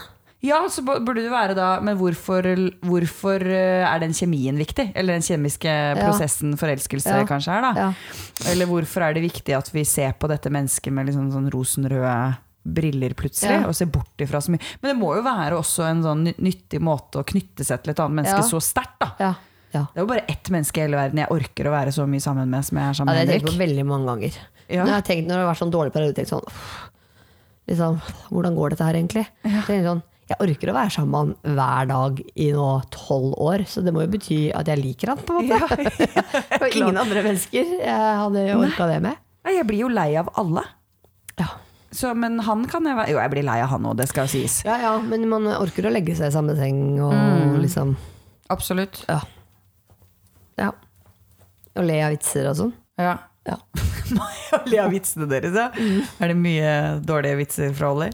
[0.44, 2.44] Ja, så burde det være da Men hvorfor,
[2.84, 4.90] hvorfor eh, er den kjemien viktig?
[4.94, 7.24] Eller den kjemiske prosessen forelskelse Ja.
[7.26, 7.72] kanskje er, da.
[7.80, 8.50] Ja.
[8.52, 12.36] Eller hvorfor er det viktig at vi ser på dette mennesket med liksom sånn rosenrøde
[12.66, 13.66] briller plutselig, Ja.
[13.68, 14.60] og ser bort ifra så mye.
[14.82, 18.00] Men det må jo være også en sånn nyttig måte å knytte seg til et
[18.02, 18.48] annet menneske Ja.
[18.50, 19.12] så sterkt, da.
[19.22, 19.34] Ja.
[19.72, 19.86] ja.
[19.94, 22.20] Det er jo bare ett menneske i hele verden jeg orker å være så mye
[22.20, 24.38] sammen med som jeg er Ja, det har jeg tenkt på veldig mange ganger.
[24.68, 24.82] Ja.
[24.84, 26.46] Når jeg tenkt, når det har vært sånn dårlig periode, tenkt sånn
[27.70, 27.98] liksom,
[28.32, 29.26] Hvordan går dette her egentlig?
[29.46, 29.62] Ja.
[29.68, 33.62] jeg sånn, jeg orker å være sammen med han hver dag i nå tolv år,
[33.70, 35.78] så det må jo bety at jeg liker han, på en måte.
[36.62, 39.22] Og ingen andre mennesker jeg hadde orka det med.
[39.46, 40.64] Jeg blir jo lei av alle.
[41.38, 41.46] Ja.
[41.94, 44.26] Så, men han kan jeg være Jo, jeg blir lei av han òg, det skal
[44.26, 44.56] jo sies.
[44.66, 47.60] ja, ja, men man orker å legge seg i samme seng og Mm.
[47.62, 47.94] liksom
[48.50, 49.04] Absolutt.
[49.08, 49.20] Ja.
[50.58, 50.72] ja.
[51.76, 52.74] Og le av vitser og sånn.
[52.98, 53.14] Ja.
[53.46, 53.58] Ja.
[54.52, 55.70] Jeg le av vitsene deres, ja?
[56.22, 56.70] Er det mye
[57.06, 58.12] dårlige vitser fra Olli?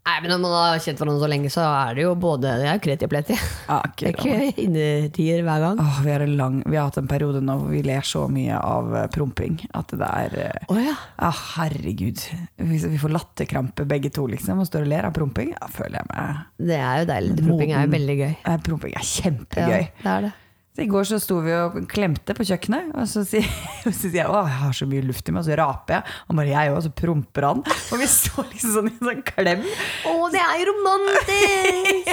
[0.00, 2.66] Nei, men Når man har kjent hverandre så lenge, så er det jo både Det
[2.70, 3.36] er kreti og pleti.
[3.68, 5.82] Ja, Det er ikke innetier hver gang.
[5.84, 8.24] Åh, vi, har en lang, vi har hatt en periode nå hvor vi ler så
[8.32, 10.96] mye av eh, promping at det er oh, Å ja.
[11.28, 12.24] ah, Herregud.
[12.56, 15.52] Vi, vi får latterkrampe begge to, liksom, og står og ler av promping.
[15.60, 17.38] Da føler jeg meg Det er jo deilig.
[17.44, 18.30] Promping er jo veldig gøy.
[18.40, 19.82] eh, Promping er kjempegøy.
[19.84, 20.36] Ja, det er det.
[20.80, 23.44] Så I går så sto vi og klemte på kjøkkenet, og så sier,
[23.84, 25.98] og så sier jeg å, jeg har så mye luft i meg, og så raper
[25.98, 26.14] jeg.
[26.24, 27.60] Og bare jeg òg, og så promper han.
[27.68, 29.66] Og vi står liksom sånn i en sånn klem.
[30.08, 32.08] Å, det er jo romantisk!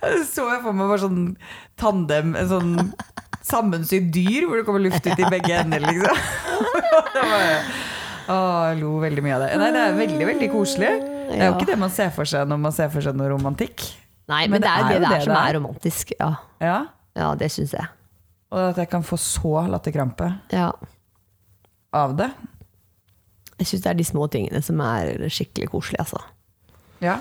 [0.00, 1.22] Så så jeg for meg bare sånn
[1.78, 2.74] tandem, en sånn
[3.46, 6.18] sammensydd dyr, hvor det kommer luft ut i begge ender, liksom.
[7.14, 7.72] Det var,
[8.34, 9.54] å, jeg lo veldig mye av det.
[9.62, 10.92] Nei, det er veldig, veldig koselig.
[11.30, 13.30] Det er jo ikke det man ser for seg når man ser for seg noe
[13.30, 13.92] romantikk.
[14.30, 16.12] Nei, men, det er jo det, det er som det er romantisk.
[16.20, 16.30] Ja,
[16.62, 16.78] Ja,
[17.18, 17.88] ja det syns jeg.
[18.50, 20.70] Og at jeg kan få så latterkrampe Ja.
[21.94, 22.30] av det.
[23.60, 26.22] Jeg syns det er de små tingene som er skikkelig koselige, altså.
[27.00, 27.18] Ja,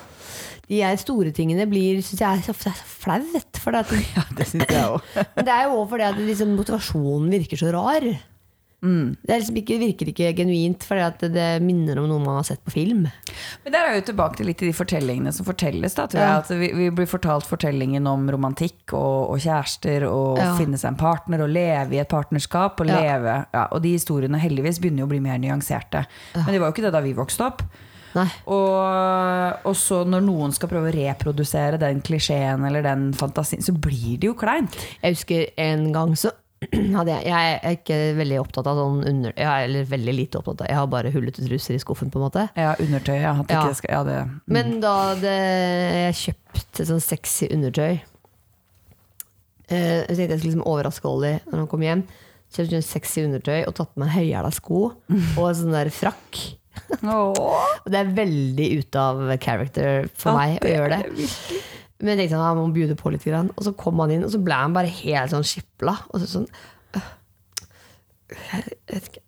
[0.69, 3.31] De store tingene blir syns jeg er så flaut.
[3.33, 5.01] Det, ja det syns jeg òg.
[5.35, 8.05] men det er jo også fordi at liksom, motivasjonen virker så rar.
[8.81, 12.61] Det er liksom ikke, virker ikke genuint at det minner om noe man har sett
[12.63, 13.01] på film.
[13.65, 15.95] Men der er jo tilbake til litt i de fortellingene som fortelles.
[15.97, 16.39] Da, tror Ja.
[16.47, 20.55] vi, vi blir fortalt fortellingen om romantikk og, og kjærester og Ja.
[20.55, 22.79] finne seg en partner og leve i et partnerskap.
[22.79, 23.01] Og, Ja.
[23.01, 26.05] leve, ja, og de historiene heldigvis begynner jo å bli mer nyanserte.
[26.35, 27.61] Men det var jo ikke det da vi vokste opp.
[28.47, 33.73] Og, og så når noen skal prøve å reprodusere den klisjeen eller den fantasien, så
[33.75, 34.75] blir det jo kleint.
[35.03, 36.31] Jeg husker en gang så
[36.97, 39.33] hadde jeg Jeg er ikke veldig opptatt av sånn under...
[39.39, 42.25] Ja, eller veldig lite opptatt av Jeg har bare hullete truser i skuffen, på en
[42.27, 42.45] måte.
[42.59, 43.15] Ja, undertøy.
[43.21, 43.61] Ja, at Ja.
[43.63, 44.17] ikke skal, ja, det,
[44.51, 45.35] Men da det,
[46.09, 47.99] jeg kjøpte sånn sexy undertøy
[49.69, 51.99] Eh, jeg tenkte jeg skulle liksom overraske Ollie når han kom hjem.
[52.49, 54.79] Kjøpte sånn sexy undertøy og tatt på meg høyhæla sko
[55.37, 56.39] og en sånn der frakk.
[57.03, 61.25] Og det er veldig ute av character for meg å gjøre det.
[61.99, 63.25] Men jeg tenkte sånn, han må bjude på litt.
[63.27, 63.49] Grann.
[63.57, 65.97] Og så kom han inn, og så ble han bare helt sånn skipla.
[66.13, 66.45] Og så sånn
[66.95, 67.09] øh,
[68.29, 69.25] jeg vet ikke,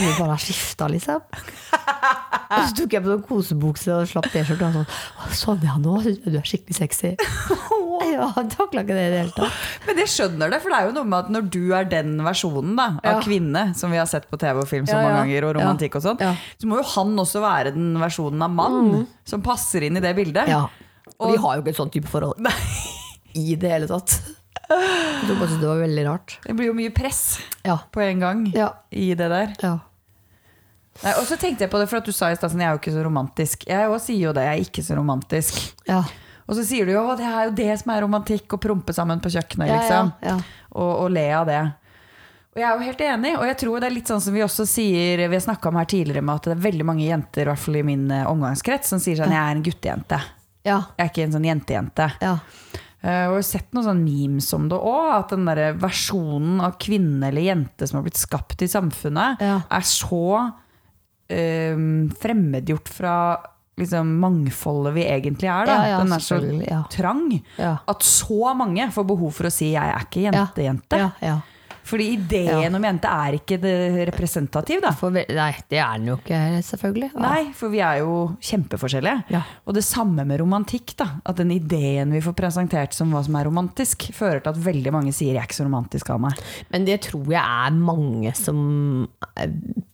[0.00, 1.20] Ingen bare har skifta, liksom.
[1.20, 4.70] Og så tok jeg på sånn kosebukse og slapp T-skjorte.
[4.70, 4.86] Og sånn,
[5.20, 7.12] «Å, Sonja, nå syns jeg du er skikkelig sexy.
[8.10, 9.56] Ja, takla ikke det i det hele tatt.
[9.84, 12.14] Men jeg skjønner det, for det er jo noe med at når du er den
[12.24, 13.20] versjonen da, av Ja.
[13.22, 15.20] kvinne, som vi har sett på TV og film så Ja, mange ja.
[15.20, 16.18] ganger, og romantikk og sånn,
[16.58, 20.14] så må jo han også være den versjonen av mann som passer inn i det
[20.16, 20.48] bildet.
[20.48, 20.64] Ja.
[21.20, 22.48] Og vi har jo ikke et sånt type forhold
[23.36, 24.16] i det hele tatt.
[24.70, 26.36] Jeg bare det var veldig rart.
[26.46, 27.78] Det blir jo mye press Ja.
[27.92, 28.68] på en gang Ja.
[28.90, 29.54] i det der.
[29.62, 29.78] ja.
[31.02, 32.68] Nei, og så tenkte jeg på det, for at du sa i stad sånn, jeg
[32.68, 33.62] er jo ikke så romantisk.
[33.70, 35.60] Jeg også sier jo det, jeg er ikke så romantisk.
[35.88, 36.02] ja.
[36.50, 38.90] Og så sier du jo at det er jo det som er romantikk, å prompe
[38.92, 40.08] sammen på kjøkkenet, liksom.
[40.20, 40.38] ja, ja.
[40.72, 41.60] Og, og le av det.
[42.50, 44.42] Og jeg er jo helt enig, og jeg tror det er litt sånn som vi
[44.42, 47.42] også sier Vi har snakka om her tidligere med at det er veldig mange jenter,
[47.46, 50.18] i hvert fall i min eh, omgangskrets, som sier sånn Jeg er en guttejente.
[50.64, 50.78] Ja.
[50.98, 52.12] Jeg er ikke en sånn jentejente.
[52.20, 52.38] ja.
[53.00, 56.58] Uh, og jeg har sett noen sånne memes om det òg, at den der versjonen
[56.60, 59.62] av kvinne eller jente som har blitt skapt i samfunnet, Ja.
[59.72, 60.52] er så
[61.30, 61.72] eh,
[62.20, 63.14] fremmedgjort fra
[63.80, 65.70] liksom, mangfoldet vi egentlig er.
[65.70, 65.78] Da.
[65.88, 66.40] Ja, den er så
[66.92, 67.40] trang
[67.88, 70.98] at så mange får behov for å si 'jeg er ikke jente-jente'.
[70.98, 71.40] Ja, ja.
[71.84, 72.76] Fordi ideen Ja.
[72.76, 73.58] om jente er ikke
[74.06, 74.90] representativ, da.
[74.92, 77.10] For, nei, det er den jo ikke, selvfølgelig.
[77.14, 77.20] Ja.
[77.20, 79.24] Nei, for vi er jo kjempeforskjellige.
[79.30, 79.42] Ja.
[79.66, 80.96] Og det samme med romantikk.
[80.96, 84.56] da At den ideen vi får presentert som hva som er romantisk, fører til at
[84.64, 86.38] veldig mange sier 'jeg er ikke så romantisk av meg'.
[86.70, 89.48] Men det tror jeg er mange som eh,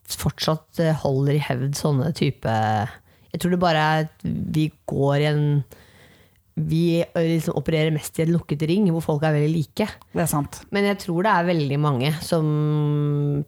[0.08, 5.16] fortsatt eh, holder i hevd sånne type Jeg tror det bare er at vi går
[5.20, 5.64] i en
[6.56, 9.86] Vi eh, liksom opererer mest i en lukket ring hvor folk er veldig like.
[10.14, 10.62] Det er sant.
[10.72, 12.46] Men jeg tror det er veldig mange som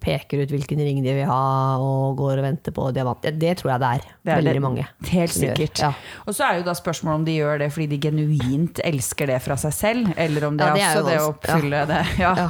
[0.03, 3.23] peker ut hvilken ring de vil ha, og går og venter på diamant.
[3.25, 4.05] Det, det tror jeg det er.
[4.29, 4.65] Det er veldig det.
[4.67, 4.85] mange.
[5.09, 5.81] Helt sikkert.
[5.87, 5.93] Ja.
[6.27, 9.39] Og så er jo da spørsmålet om de gjør det fordi de genuint elsker det
[9.45, 12.03] fra seg selv, eller om det Ja, er det er også det å oppfylle, det,
[12.21, 12.49] ja, Ja.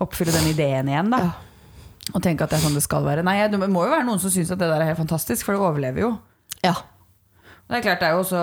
[0.00, 1.22] oppfylle den ideen igjen, da.
[2.14, 3.22] Og tenke at det er sånn det skal være.
[3.26, 5.54] Nei, det må jo være noen som syns at det der er helt fantastisk, for
[5.54, 6.14] det overlever jo.
[6.64, 6.72] ja.
[7.70, 8.38] Det er klart det er jo også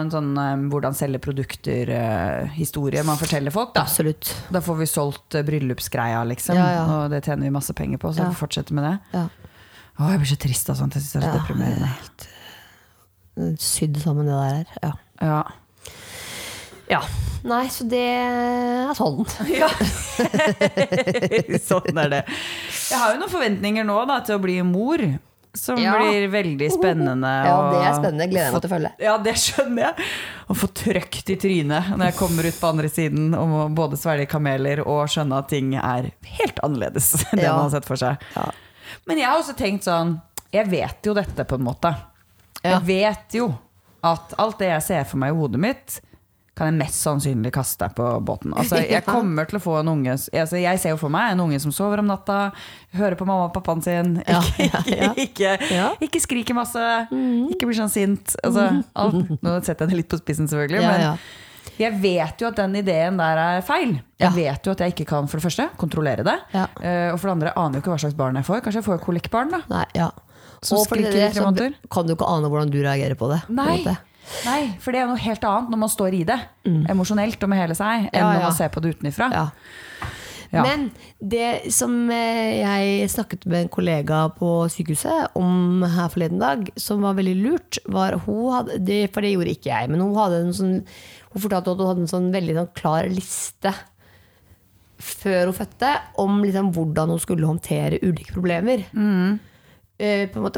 [0.00, 3.70] en sånn um, hvordan selge produkter-historie man forteller folk.
[3.76, 3.84] Da.
[3.86, 4.32] Absolutt.
[4.50, 6.58] da får vi solgt uh, bryllupsgreia, liksom.
[6.58, 6.82] Ja, ja.
[6.90, 8.28] Og det tjener vi masse penger på, så Ja.
[8.28, 8.96] vi får fortsette med det.
[9.14, 9.24] Ja.
[10.00, 10.98] Å, jeg blir så trist av sånt.
[10.98, 11.90] Jeg synes det er så Ja, deprimerende.
[13.62, 14.66] Sydd sammen det der her.
[14.82, 14.92] Ja.
[15.22, 15.42] Ja.
[16.90, 17.02] ja.
[17.46, 19.22] Nei, så det er sånn.
[19.62, 19.68] Ja.
[21.70, 22.22] sånn er det.
[22.90, 24.98] Jeg har jo noen forventninger nå da, til å bli mor.
[25.54, 25.98] Som Ja.
[25.98, 27.28] blir veldig spennende.
[27.48, 28.26] Ja, det er spennende.
[28.30, 28.90] Gleder meg til å følge.
[29.04, 30.06] Ja, det skjønner jeg.
[30.48, 33.98] Å få trøkt i trynet når jeg kommer ut på andre siden og må både
[34.00, 37.52] svelge kameler og skjønne at ting er helt annerledes enn det Ja.
[37.58, 38.16] man har sett for seg.
[38.36, 38.46] Ja.
[39.06, 40.16] Men jeg har også tenkt sånn
[40.52, 41.94] Jeg vet jo dette, på en måte.
[42.62, 43.50] Jeg vet jo
[44.04, 46.00] at alt det jeg ser for meg i hodet mitt,
[46.58, 48.52] kan jeg mest sannsynlig kaste på båten.
[48.58, 51.40] Altså, jeg kommer til å få en unge altså, Jeg ser jo for meg en
[51.46, 52.50] unge som sover om natta,
[52.98, 55.12] hører på mamma og pappaen sin, ikke, ja, ja.
[55.26, 55.86] ikke, Ja.
[56.04, 56.82] ikke skriker masse,
[57.54, 58.34] ikke blir sånn sint.
[58.44, 59.32] Altså, alt.
[59.40, 60.84] Nå setter jeg det litt på spissen, selvfølgelig.
[60.84, 61.16] Men
[61.80, 63.94] jeg vet jo at den ideen der er feil.
[64.20, 66.36] Jeg vet jo at jeg ikke kan for det første kontrollere det.
[66.52, 68.60] Eh, og for det andre aner jo ikke hva slags barn jeg får.
[68.66, 69.54] Kanskje jeg får kolikkbarn.
[69.56, 70.10] da Nei, ja.
[70.62, 71.72] Som Og for skriker det, i tre så måneder.
[71.90, 73.40] kan du ikke ane hvordan du reagerer på det.
[73.50, 73.70] Nei.
[73.80, 73.96] måte.
[74.46, 76.38] Nei, for det er noe helt annet når man står i det.
[76.92, 79.30] Emosjonelt og med hele seg, enn ja, Ja, når man ser på det utenfra.
[79.34, 79.46] Ja.
[80.52, 80.62] Ja.
[80.66, 86.66] Men det som eh, jeg snakket med en kollega på sykehuset om her forleden dag,
[86.76, 90.12] som var veldig lurt, var hun hadde, det, For det gjorde ikke jeg, men hun
[90.18, 90.74] hadde en sånn
[91.32, 93.72] Hun fortalte at hun hadde en sånn veldig sånn klar liste
[95.02, 95.88] før hun fødte,
[96.22, 98.84] om liksom hvordan hun skulle håndtere ulike problemer.
[98.94, 99.40] Måte,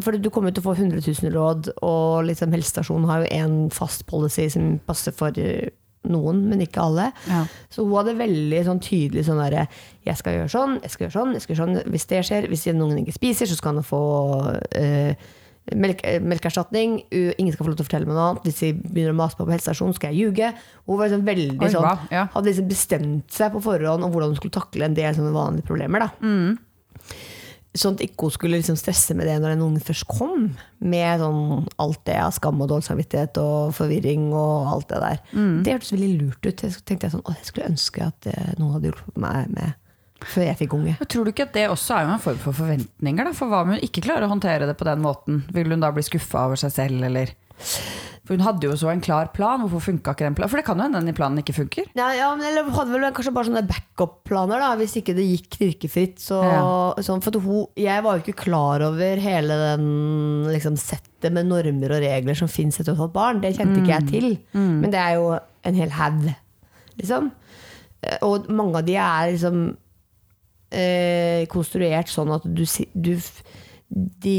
[0.05, 3.57] for Du kommer til å få 100 000 råd, og liksom helsestasjonen har jo én
[3.75, 5.69] fast policy som passer for eh,
[6.09, 7.11] noen, men ikke alle.
[7.29, 7.45] Ja.
[7.73, 9.67] Så hun hadde veldig sånn tydelig sånn derre
[10.05, 11.93] Jeg skal gjøre sånn, jeg skal gjøre sånn, jeg skal gjøre sånn.
[11.95, 14.03] Hvis det skjer, hvis en ungen ikke spiser, så skal han få
[14.77, 15.15] eh,
[15.73, 16.99] melk, eh, melkeerstatning.
[17.13, 18.45] Ingen skal få lov til å fortelle meg noe annet.
[18.49, 20.51] Hvis de begynner å mase på på helsestasjonen, skal jeg ljuge.
[20.85, 22.27] Hun var liksom veldig Oi, sånn ja.
[22.35, 25.69] Hadde liksom bestemt seg på forhånd om hvordan hun skulle takle en del sånne vanlige
[25.69, 26.05] problemer.
[26.05, 26.59] da Mm.
[27.75, 30.51] Sånn at ikke hun skulle liksom stresse med det når en unge først kom.
[30.79, 35.23] Med sånn alt det av skam og dårlig samvittighet og forvirring og alt det der.
[35.35, 35.57] Mm.
[35.67, 36.63] Det hørtes veldig lurt ut.
[36.63, 39.81] Jeg tenkte jeg sånn, å, jeg skulle ønske at eh, noen hadde hjulpet meg med
[40.25, 40.95] før jeg fikk unge.
[41.01, 43.27] Men Tror du ikke at det også er en form for forventninger?
[43.29, 43.35] Da?
[43.37, 45.43] For hva om hun ikke klarer å håndtere det på den måten?
[45.53, 47.35] Vil hun da bli skuffa over seg selv, eller?
[48.25, 49.61] For hun hadde jo så en klar plan.
[49.61, 50.49] Hvorfor funka ikke den planen?
[50.49, 51.91] For det kan jo hende den planen ikke funker.
[51.99, 55.51] Ja, ja, men eller hadde vel kanskje bare sånne backup-planer, da, hvis ikke det gikk
[55.59, 56.23] knirkefritt.
[56.25, 56.39] Så,
[57.05, 59.85] sånn, for hun, jeg var jo ikke klar over hele den
[60.49, 63.45] liksom, settet med normer og regler som fins etter å ha fått barn.
[63.45, 64.29] Det kjente ikke jeg til.
[64.57, 65.29] Men det er jo
[65.69, 66.25] en hel haug,
[67.03, 67.29] liksom.
[68.05, 69.63] Eh, Og mange av de er liksom
[70.73, 72.65] eh, konstruert sånn at du,
[72.97, 73.13] du
[73.95, 74.37] de,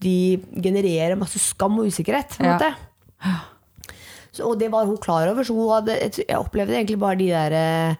[0.00, 0.16] de
[0.64, 2.38] genererer masse skam og usikkerhet.
[2.38, 2.60] På en
[3.24, 3.38] Ja.
[4.34, 5.44] Så, og det var hun klar over.
[5.46, 5.94] Så hadde,
[6.26, 7.94] jeg opplevde egentlig bare de der eh,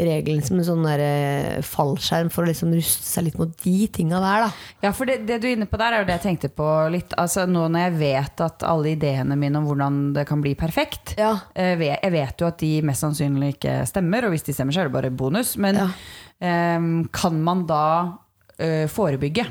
[0.00, 3.74] reglene som en sånn der, eh, fallskjerm for å liksom ruste seg litt mot de
[3.92, 4.46] tinga der.
[4.46, 4.48] Da.
[4.86, 6.68] Ja, for det, det du er inne på der, er jo det jeg tenkte på
[6.94, 7.12] litt.
[7.20, 11.14] Altså Nå når jeg vet at alle ideene mine om hvordan det kan bli perfekt
[11.20, 11.34] Ja.
[11.54, 14.82] eh, Jeg vet jo at de mest sannsynlig ikke stemmer, og hvis de stemmer, så
[14.86, 15.56] er det bare bonus.
[15.60, 15.90] Men Ja.
[16.78, 17.84] um, kan man da
[18.56, 19.44] uh, forebygge?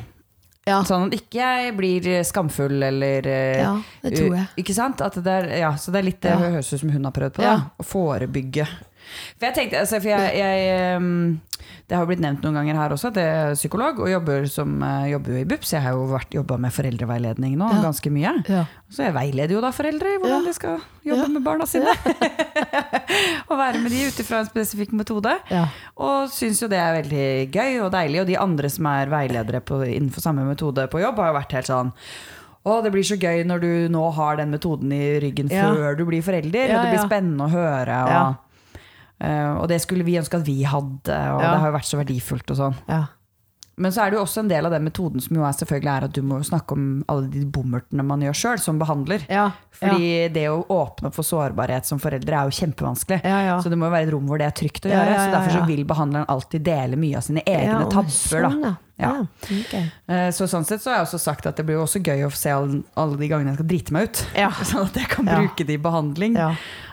[0.64, 0.78] Ja.
[0.88, 3.74] Sånn at ikke jeg blir skamfull eller eh, Ja,
[4.06, 4.46] det tror jeg.
[4.64, 5.02] Ikke sant?
[5.04, 7.44] Det er, ja, så det er litt det høres ut som hun har prøvd på.
[7.44, 7.56] Da.
[7.76, 8.68] Å forebygge.
[9.38, 11.40] For jeg tenkte, altså, for jeg, jeg ehm,
[11.88, 14.48] Det har jo blitt nevnt noen ganger her også at jeg er psykolog og jobber,
[14.52, 15.74] som, eh, jobber jo i BUPS.
[15.76, 17.82] Jeg har jo jobba med foreldreveiledning nå Ja.
[17.84, 18.34] ganske mye.
[18.50, 18.66] Ja.
[18.90, 21.94] Så jeg veileder jo da foreldre i hvordan de skal jobbe med barna sine.
[23.50, 25.36] og være med de ut ifra en spesifikk metode.
[25.52, 25.68] Ja.
[25.98, 28.22] Og syns jo det er veldig gøy og deilig.
[28.24, 31.60] Og de andre som er veiledere på, innenfor samme metode på jobb, har jo vært
[31.60, 31.94] helt sånn
[32.64, 35.68] å, det blir så gøy når du nå har den metoden i ryggen Ja.
[35.74, 36.70] før du blir forelder.
[36.70, 37.08] Ja, og det blir ja.
[37.10, 37.98] spennende å høre.
[38.08, 38.53] Og,
[39.24, 41.52] og det skulle vi ønske at vi hadde, og Ja.
[41.54, 42.76] det har jo vært så verdifullt og sånn.
[42.90, 43.06] Ja.
[43.76, 45.90] Men så er det jo også en del av den metoden som jo er selvfølgelig
[45.98, 49.24] er at du må snakke om alle de bommertene man gjør sjøl, som behandler.
[49.28, 49.48] Ja.
[49.72, 53.24] Fordi det å åpne opp for sårbarhet som foreldre er jo kjempevanskelig.
[53.26, 53.56] Ja, ja.
[53.60, 55.10] Så det må jo være et rom hvor det er trygt å Ja, gjøre.
[55.10, 58.10] ja, Så ja, derfor så vil behandleren alltid dele mye av sine egne Ja, tabber.
[58.14, 58.76] sånn, Da.
[59.02, 59.10] Ja.
[59.10, 59.26] Ja.
[59.50, 59.88] okay.
[60.08, 62.32] Eh, Så sånn sett så har jeg også sagt at det blir også gøy å
[62.36, 64.22] se alle, alle de gangene jeg skal drite meg ut.
[64.38, 64.50] Ja.
[64.70, 66.38] Sånn at jeg kan bruke det i behandling.
[66.38, 66.52] Ja.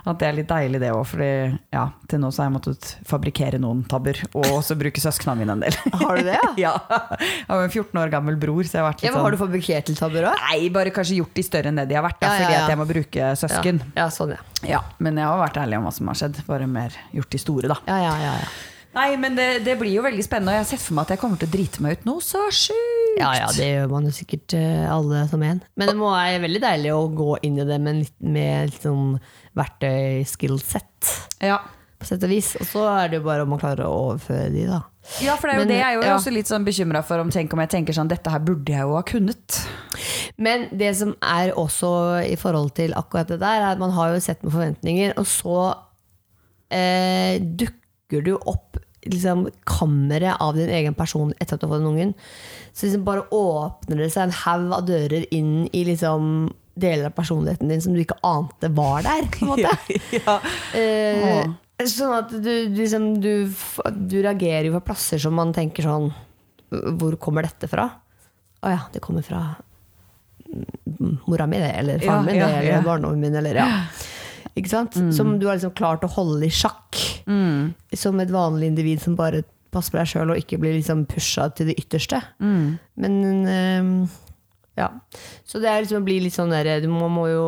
[0.08, 2.88] At det er litt deilig det òg, for ja, til nå så har jeg måttet
[3.06, 4.16] fabrikkere noen tabber.
[4.32, 5.76] Og også bruke søsknene mine en del.
[6.00, 6.72] Har du det, ja?
[7.20, 9.36] Jeg har en 14 år gammel bror, så jeg har vært litt men har du
[9.36, 10.42] sånn fabrikkert til tabber òg?
[10.48, 12.80] Nei, bare kanskje gjort de større enn det de har vært, da, fordi at jeg
[12.80, 13.80] må bruke søsken.
[13.98, 14.06] Ja.
[14.14, 14.42] sånn, ja.
[14.76, 16.40] Ja, Men jeg har vært ærlig om hva som har skjedd.
[16.48, 17.78] Bare mer gjort de store, da.
[17.90, 18.50] Ja, ja, ja, ja.
[18.96, 21.12] Nei, men det, det blir jo veldig spennende, og jeg har sett for meg at
[21.14, 23.18] jeg kommer til å drite meg ut noe så sjukt.
[23.20, 25.60] Ja, ja, det gjør man jo sikkert eh, alle som en.
[25.78, 29.12] Men det må være veldig deilig å gå inn i det med, med litt sånn
[29.58, 31.10] verktøy-skillset,
[31.46, 31.60] Ja.
[32.00, 32.52] på sett og vis.
[32.60, 34.80] Og så er det jo bare om man klarer å overføre de, da.
[35.24, 36.14] Ja, for det er jo Men, det jeg er jo ja.
[36.16, 37.22] også litt sånn bekymra for.
[37.22, 39.58] Om, tenk om jeg tenker sånn, dette her burde jeg jo ha kunnet.
[40.40, 41.90] Men det som er også
[42.26, 45.28] i forhold til akkurat det der, er at man har jo sett med forventninger, og
[45.30, 45.58] så
[46.70, 47.79] eh, dukker
[48.10, 51.92] det du opp liksom, kammeret av din egen person etter at du har fått den
[51.92, 52.14] ungen.
[52.72, 56.50] Så liksom bare åpner det seg en haug av dører inn i liksom
[56.80, 59.26] deler av personligheten din som du ikke ante var der.
[59.32, 59.98] på en måte.
[60.20, 60.36] ja.
[60.76, 63.50] Eh, sånn at du, liksom, du,
[63.96, 66.10] du reagerer jo på plasser som man tenker sånn
[66.70, 67.88] Hvor kommer dette fra?
[68.60, 69.40] Å ja, det kommer fra
[70.46, 71.72] mm, mora mi, det.
[71.80, 72.50] Eller faren Ja, min, ja.
[72.60, 73.38] Eller barndommen min.
[73.40, 73.68] Eller, ja.
[74.70, 74.98] Sant?
[75.14, 76.98] Som du har liksom klart å holde i sjakk.
[77.26, 77.72] Mm.
[77.96, 81.46] Som et vanlig individ som bare passer på deg sjøl og ikke blir liksom pusha
[81.54, 82.18] til det ytterste.
[82.42, 82.78] Mm.
[83.00, 83.14] Men
[83.46, 83.90] eh,
[84.80, 84.88] ja.
[85.44, 87.46] Så det er liksom å bli litt sånn der Man må, må jo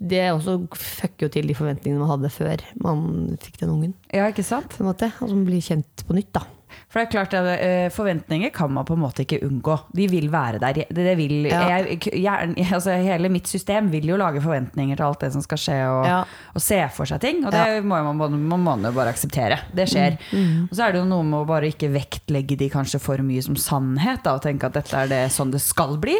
[0.00, 3.94] Det også fucker jo til de forventningene man hadde før man fikk den ungen.
[4.12, 4.70] ja, ikke sant?
[4.76, 6.44] På en måte, Og som blir kjent på nytt, da.
[6.88, 9.76] For det er klart at eh, Forventninger kan man på en måte ikke unngå.
[9.96, 10.84] De vil være der.
[10.90, 11.62] Det, vil, Ja.
[11.78, 15.58] jeg, gjerne- altså, hele mitt system vil jo lage forventninger til alt det som skal
[15.58, 16.20] skje, og, Ja.
[16.54, 17.44] og se for seg ting.
[17.46, 19.60] Og det må man, man, jo bare akseptere.
[19.74, 20.18] Det skjer.
[20.32, 23.18] Mm, Og så er det jo noe med å bare ikke vektlegge de kanskje for
[23.18, 26.16] mye som sannhet, da, og tenke at dette er det sånn det skal bli.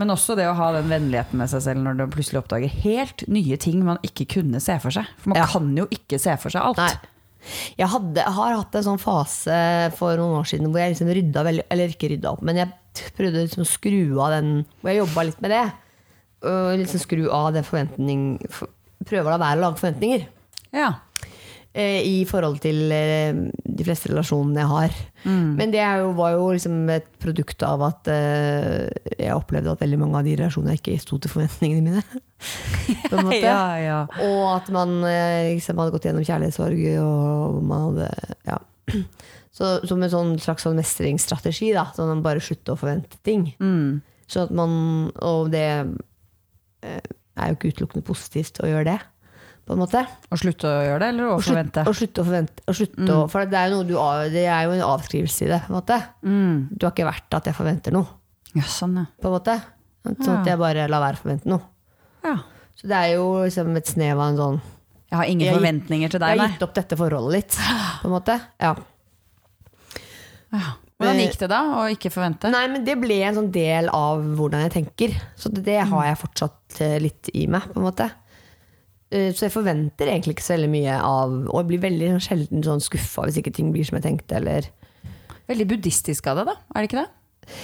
[0.00, 3.24] Men også det å ha den vennligheten med seg selv når du plutselig oppdager helt
[3.28, 5.04] nye ting man ikke kunne se for seg.
[5.20, 5.46] For man Ja.
[5.50, 6.78] kan jo ikke se for seg alt.
[6.78, 6.94] Nei.
[7.78, 9.58] Jeg, hadde, jeg har hatt en sånn fase
[9.96, 13.12] for noen år siden hvor jeg liksom rydda veldig Eller ikke rydda opp, men jeg
[13.16, 14.50] prøvde liksom å skru av den
[14.82, 15.62] Hvor jeg jobba litt med det.
[16.50, 18.24] Og liksom skru av den forventning
[19.08, 20.26] Prøve å la være å lage forventninger.
[20.76, 20.90] Ja.
[21.72, 23.32] eh, I forhold til eh,
[23.64, 24.98] de fleste relasjonene jeg har.
[25.24, 30.02] Men det jo, var jo liksom et produkt av at eh, jeg opplevde at veldig
[30.02, 32.04] mange av de relasjonene ikke sto til forventningene mine.
[33.42, 33.98] ja, ja.
[34.26, 38.10] Og at man liksom hadde gått gjennom kjærlighetssorg, og man hadde
[38.48, 38.58] ja.
[39.50, 41.88] Så, Som en sånn slags sånn mestringsstrategi, da.
[41.92, 43.48] Sånn at man bare slutte å forvente ting.
[43.60, 43.98] Mm.
[44.30, 44.72] Så at man,
[45.26, 45.64] og det
[46.86, 47.00] eh,
[47.34, 49.00] er jo ikke utelukkende positivt å gjøre det.
[49.66, 50.00] På en måte.
[50.06, 51.82] Å slutte å gjøre det, eller å Å slutte, forvente?
[51.82, 52.64] å slutte å forvente.
[52.64, 55.50] Å slutte å, for det er, jo noe du, det er jo en avskrivelse i
[55.50, 55.60] det.
[55.66, 55.98] På en måte.
[56.22, 56.54] Mm.
[56.70, 58.16] Du har ikke vært at jeg forventer noe.
[58.54, 59.04] Ja, sånn, ja.
[59.20, 59.58] På en måte.
[60.06, 61.66] Sånn at jeg bare lar være å forvente noe.
[62.24, 62.38] Ja.
[62.80, 64.60] Så det er jo liksom et snev av en sånn
[65.10, 67.58] Jeg har ingen Jeg forventninger til Jeg har gitt opp dette forholdet litt,
[68.00, 68.38] på en måte.
[68.62, 68.72] Ja.
[71.00, 72.50] Hvordan gikk det da, å ikke forvente?
[72.52, 75.14] Nei, men det ble en sånn del av hvordan jeg tenker.
[75.38, 78.08] Så det, har jeg fortsatt eh, litt i meg, på en måte.
[79.10, 82.62] Eh, Så jeg forventer egentlig ikke så veldig mye av Og jeg blir veldig sjelden
[82.62, 84.68] sånn skuffa hvis ikke ting blir som jeg tenkte, eller
[85.50, 86.54] Veldig buddhistisk av det, da.
[86.76, 87.56] Er det ikke det?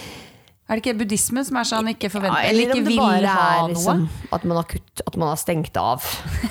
[0.68, 3.26] Er det ikke buddhisme som er sånn ikke forventer Ja, eller om ikke vil bare
[3.30, 3.68] ha er noe?
[3.70, 4.00] liksom
[4.34, 6.02] At man har kutt, at man har stengt av.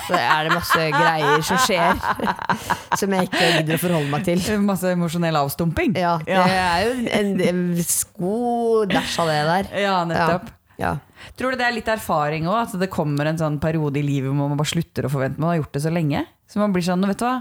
[0.07, 1.99] Så er det masse greier som skjer
[3.01, 4.43] som jeg ikke gidder å forholde meg til.
[4.63, 5.97] Masse emosjonell avstumping?
[5.99, 7.59] Ja, det er jo en, en
[8.19, 9.69] god dæsj av det der.
[9.83, 10.47] Ja, nettopp.
[10.79, 10.93] Ja.
[11.39, 12.61] Tror du det er litt erfaring òg?
[12.69, 15.39] At det kommer en sånn periode i livet hvor man bare slutter å forvente.
[15.43, 16.23] Man har gjort det så lenge.
[16.51, 17.35] Så man blir sånn, vet du hva,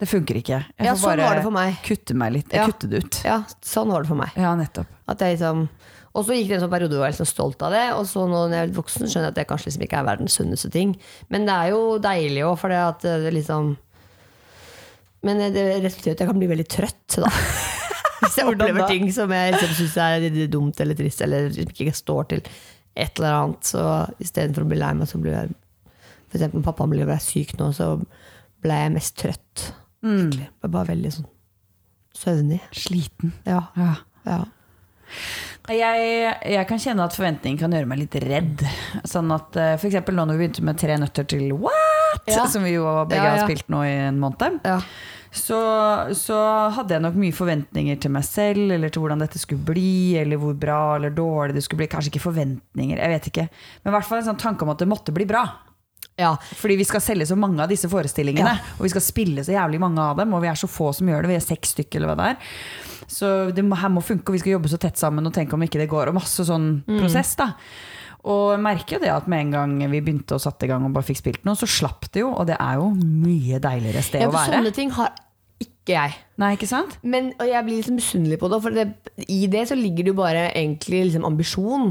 [0.00, 0.58] det funker ikke.
[0.78, 2.48] Jeg Ja, sånn bare kutte meg litt.
[2.54, 2.66] Jeg Ja.
[2.70, 3.20] kutter det ut.
[3.24, 4.30] ja, sånn var det for meg.
[4.36, 4.86] Ja, nettopp.
[5.10, 5.68] At jeg liksom
[6.10, 8.02] og så gikk det en sånn periode hvor jeg var liksom stolt av det, og
[8.10, 10.08] så nå når jeg er litt voksen, skjønner jeg at det kanskje liksom ikke er
[10.08, 10.96] verdens sunneste ting.
[11.30, 13.76] Men det er jo deilig òg, for det at det liksom
[15.20, 17.30] Men det resulterer i at jeg kan bli veldig trøtt, da.
[18.20, 22.30] Hvis jeg opplever ting som jeg liksom syns er dumt eller trist, eller ikke står
[22.32, 22.42] til
[22.96, 23.82] et eller annet, så
[24.20, 25.52] istedenfor å bli lei meg, så blir jeg
[26.30, 27.94] For eksempel pappa ble ble syk nå, så
[28.60, 29.70] ble jeg mest trøtt.
[30.04, 30.32] Mm.
[30.36, 31.28] Jeg bare veldig sånn
[32.16, 32.60] søvnig.
[32.76, 33.32] Sliten.
[33.48, 33.62] Ja.
[33.76, 33.94] Ja.
[34.26, 34.40] ja.
[35.68, 38.62] Jeg, jeg kan kjenne at forventningen kan gjøre meg litt redd.
[39.06, 39.80] Sånn at F.eks.
[39.82, 42.24] for eksempel nå når vi begynte med Tre nøtter til what?
[42.26, 42.46] Ja.
[42.50, 43.40] Som vi jo begge Ja, ja.
[43.42, 44.60] har spilt nå i en måned.
[44.66, 44.80] ja.
[45.30, 45.54] Så,
[46.18, 46.36] så
[46.74, 50.40] hadde jeg nok mye forventninger til meg selv, eller til hvordan dette skulle bli, eller
[50.42, 51.86] hvor bra eller dårlig det skulle bli.
[51.92, 53.44] Kanskje ikke forventninger, jeg vet ikke.
[53.84, 55.44] Men i hvert fall en sånn tanke om at det måtte bli bra.
[56.18, 56.32] ja.
[56.58, 59.78] Fordi vi skal selge så mange av disse forestillingene, og vi skal spille så jævlig
[59.86, 62.02] mange av dem, og vi er så få som gjør det, vi er seks stykker
[62.02, 62.58] eller hva det er.
[63.10, 65.56] Så det må, her må funke, og vi skal jobbe så tett sammen og tenke
[65.56, 67.48] om ikke det går, og masse sånn prosess da.
[68.30, 70.84] Og jeg merker jo det at med en gang vi begynte å satte i gang
[70.86, 74.02] og bare fikk spilt noe, så slapp det jo, og det er jo mye deiligere
[74.04, 74.58] sted Ja, å være.
[74.60, 75.10] sånne ting har
[75.60, 76.14] ikke jeg.
[76.40, 76.98] Nei, ikke sant?
[77.02, 78.86] Men, og jeg blir liksom misunnelig på det, for det,
[79.26, 81.90] i det så ligger det jo bare egentlig liksom ambisjon.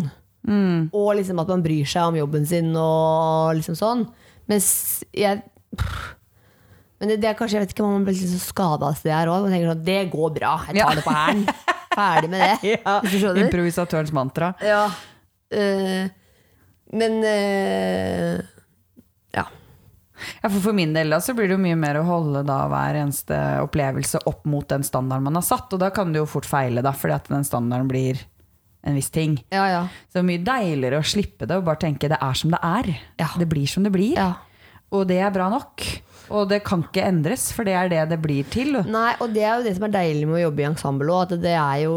[0.50, 4.06] Og liksom at man bryr seg om jobben sin og liksom sånn.
[4.50, 4.70] Mens
[5.14, 5.44] jeg
[7.00, 9.02] Men det, det er kanskje, jeg vet ikke om man blir litt så skada av
[9.04, 9.46] det her òg.
[9.46, 11.44] Man tenker sånn, det går bra, jeg tar det på hælen.
[12.00, 12.74] Ferdig med det.
[12.76, 12.96] ja.
[13.46, 14.54] Improvisatørens mantra.
[14.64, 14.86] Ja.
[15.50, 16.10] Uh,
[17.00, 18.42] men uh,
[19.36, 19.46] Ja.
[20.44, 22.58] Ja, for, for min del da, så blir det jo mye mer å holde da
[22.72, 26.28] hver eneste opplevelse opp mot den standarden man har satt, og da kan det jo
[26.28, 28.20] fort feile, da, fordi at den standarden blir
[28.88, 29.38] en viss ting.
[29.52, 29.82] Ja, ja.
[30.08, 32.60] Så det er mye deiligere å slippe det og bare tenke det er som det
[32.64, 32.92] er.
[33.20, 33.32] Ja.
[33.40, 34.20] Det blir som det blir.
[34.20, 34.34] ja.
[34.90, 35.84] Og det er bra nok.
[36.32, 38.74] Og det kan ikke endres, for det er det det blir til.
[38.86, 41.32] Nei, og det er jo det som er deilig med å jobbe i ensemble òg.
[41.34, 41.96] At det er jo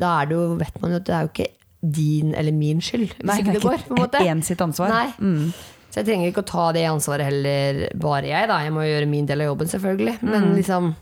[0.00, 1.50] Da er det jo, vet man jo at det er jo ikke
[1.82, 3.78] din eller min skyld hvis Nei, ikke det går.
[3.88, 4.20] på en måte.
[4.30, 4.88] En sitt ansvar.
[4.92, 5.08] Nei.
[5.92, 8.60] Så jeg trenger ikke å ta det ansvaret heller bare jeg, da.
[8.64, 10.14] Jeg må gjøre min del av jobben, selvfølgelig.
[10.22, 10.54] Men Mm.
[10.56, 10.92] liksom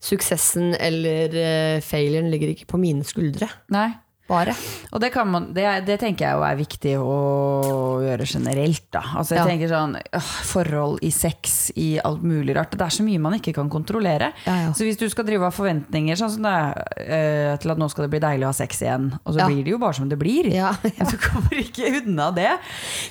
[0.00, 3.48] suksessen eller uh, failuren ligger ikke på mine skuldre.
[3.74, 3.90] Nei.
[4.30, 4.54] Bare.
[4.94, 7.14] Og det, kan man, det, det tenker jeg jo er viktig å
[8.04, 8.84] gjøre generelt.
[8.94, 9.02] Da.
[9.18, 9.46] Altså jeg Ja.
[9.50, 12.70] tenker sånn, øh, Forhold i sex, i alt mulig rart.
[12.78, 14.32] Det er så mye man ikke kan kontrollere.
[14.46, 14.72] Ja, ja.
[14.76, 17.88] Så hvis du skal drive av forventninger sånn som det er, øh, til at nå
[17.90, 20.08] skal det bli deilig å ha sex igjen, og så blir det jo bare som
[20.08, 20.50] det blir.
[20.60, 22.50] Ja, Du kommer ikke unna det.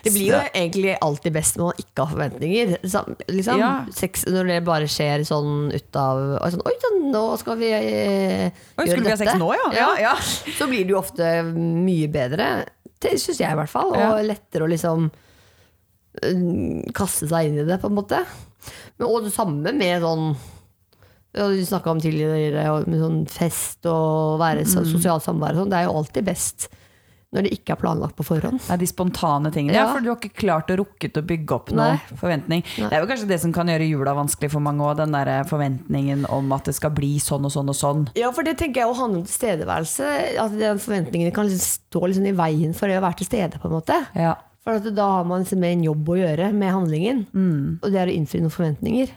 [0.03, 2.75] Det blir jo egentlig alltid best når man ikke har forventninger.
[2.83, 3.71] Liksom, Ja.
[3.91, 6.21] sex, når det bare skjer sånn ut av
[6.53, 9.39] sånn, Oi sann, nå skal vi eh, Oi, gjøre skulle vi ha sex dette.
[9.41, 9.67] nå, ja?
[9.73, 10.13] Ja, ja.
[10.59, 11.08] Så blir det jo ofte
[11.55, 12.65] mye bedre.
[13.01, 13.93] Syns jeg i hvert fall.
[13.95, 15.09] Og lettere å liksom
[16.23, 18.19] eh, kaste seg inn i det, på en måte.
[18.99, 20.35] Men, og det samme med sånn
[21.31, 24.85] Vi snakka om tidligere med sånn fest og være Mm.
[24.91, 25.69] sosialt samvær sånn.
[25.69, 26.67] Det er jo alltid best
[27.31, 28.57] når det ikke er planlagt på forhånd.
[28.73, 29.75] Er de spontane tingene.
[29.75, 29.83] Ja.
[29.85, 29.93] Ja.
[29.93, 32.15] for du har ikke klart å rukket å bygge opp noen Nei.
[32.17, 32.63] forventning.
[32.79, 32.87] Nei.
[32.89, 35.43] Det er jo kanskje det som kan gjøre jula vanskelig for mange òg, den der
[35.45, 38.07] forventningen om at det skal bli sånn og sånn og sånn.
[38.17, 40.09] Ja, for det tenker jeg å handle om tilstedeværelse.
[40.41, 43.59] At den forventningen kan liksom stå liksom i veien for det å være til stede.
[43.61, 44.35] på en måte Ja.
[44.65, 47.27] For da har man liksom en jobb å gjøre med handlingen.
[47.33, 47.79] Mm.
[47.81, 49.09] Og det er å innfri noen forventninger.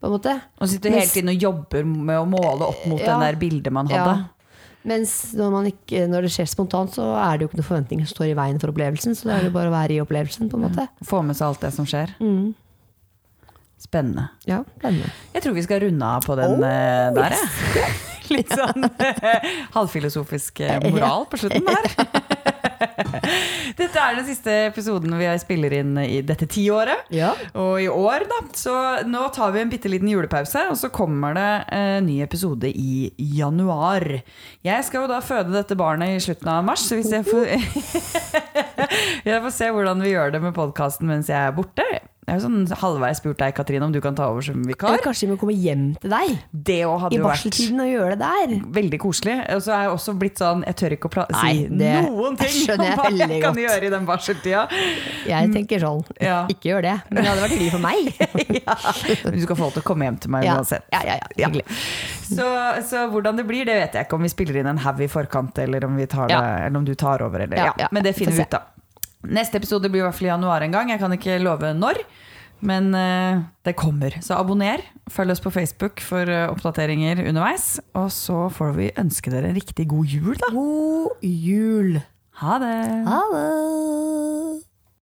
[0.00, 3.18] På en måte Og sitter hele tiden og jobber med å måle opp mot Ja.
[3.18, 4.16] den der bildet man hadde.
[4.16, 4.24] Ja.
[4.86, 8.06] Mens når, man ikke, når det skjer spontant, så er det jo ikke noen forventninger
[8.06, 9.16] som står i veien for opplevelsen.
[9.18, 10.50] Så det er jo bare å være i opplevelsen.
[10.50, 12.14] på en måte Få med seg alt det som skjer.
[12.22, 12.48] mm.
[13.78, 14.24] Spennende.
[14.42, 15.06] Ja, spennende.
[15.32, 16.64] Jeg tror vi skal runde av på den oh,
[17.14, 17.36] der,
[17.78, 17.92] jeg.
[18.34, 18.88] Litt sånn
[19.76, 21.86] halvfilosofisk eh, moral på slutten der.
[23.78, 27.08] Dette er den siste episoden vi spiller inn i dette tiåret.
[27.14, 27.32] Ja.
[27.58, 28.40] Og i år, da.
[28.58, 28.74] Så
[29.08, 33.10] nå tar vi en bitte liten julepause, og så kommer det en ny episode i
[33.38, 34.04] januar.
[34.66, 37.46] Jeg skal jo da føde dette barnet i slutten av mars, så hvis jeg får
[39.28, 41.86] Jeg får se hvordan vi gjør det med podkasten mens jeg er borte.
[42.28, 44.90] Jeg har sånn halvveis spurt deg, Katrine, om du kan ta over som vikar.
[44.92, 48.18] Eller kanskje vi må komme hjem til deg Det hadde i jo barseltiden og gjøre
[48.20, 48.52] det der.
[48.76, 49.36] veldig koselig.
[49.54, 52.36] Og så er jeg også blitt sånn Jeg tør ikke å si Nei, det noen
[52.36, 53.62] ting om skjønner jeg hva jeg veldig kan godt.
[53.64, 54.66] gjøre i den barseltida.
[55.32, 56.38] Jeg tenker sånn, Ja.
[56.52, 56.96] ikke gjør det.
[57.10, 58.12] Men det hadde vært hyggelig for meg.
[58.68, 58.76] ja.
[59.24, 60.84] Men du skal få lov til å komme hjem til meg Ja, uansett.
[60.92, 61.64] ja, ja, ja, hyggelig.
[62.28, 62.44] Så,
[62.90, 64.18] så hvordan det blir, det vet jeg ikke.
[64.20, 66.66] Om vi spiller inn en haug i forkant, eller om, vi tar det, Ja.
[66.66, 67.40] eller om du tar over.
[67.46, 68.66] Eller, Ja, ja, ja, Men det vi finner får vi ut av.
[69.26, 70.92] Neste episode blir i hvert fall i januar en gang.
[70.92, 72.02] Jeg kan ikke love når.
[72.60, 74.14] Men eh, det kommer.
[74.24, 74.82] Så abonner.
[75.10, 77.76] Følg oss på Facebook for eh, oppdateringer underveis.
[77.98, 80.50] Og så får vi ønske dere en riktig god jul, da.
[80.54, 82.00] God jul.
[82.42, 82.78] Ha det!
[83.06, 84.67] Ha det.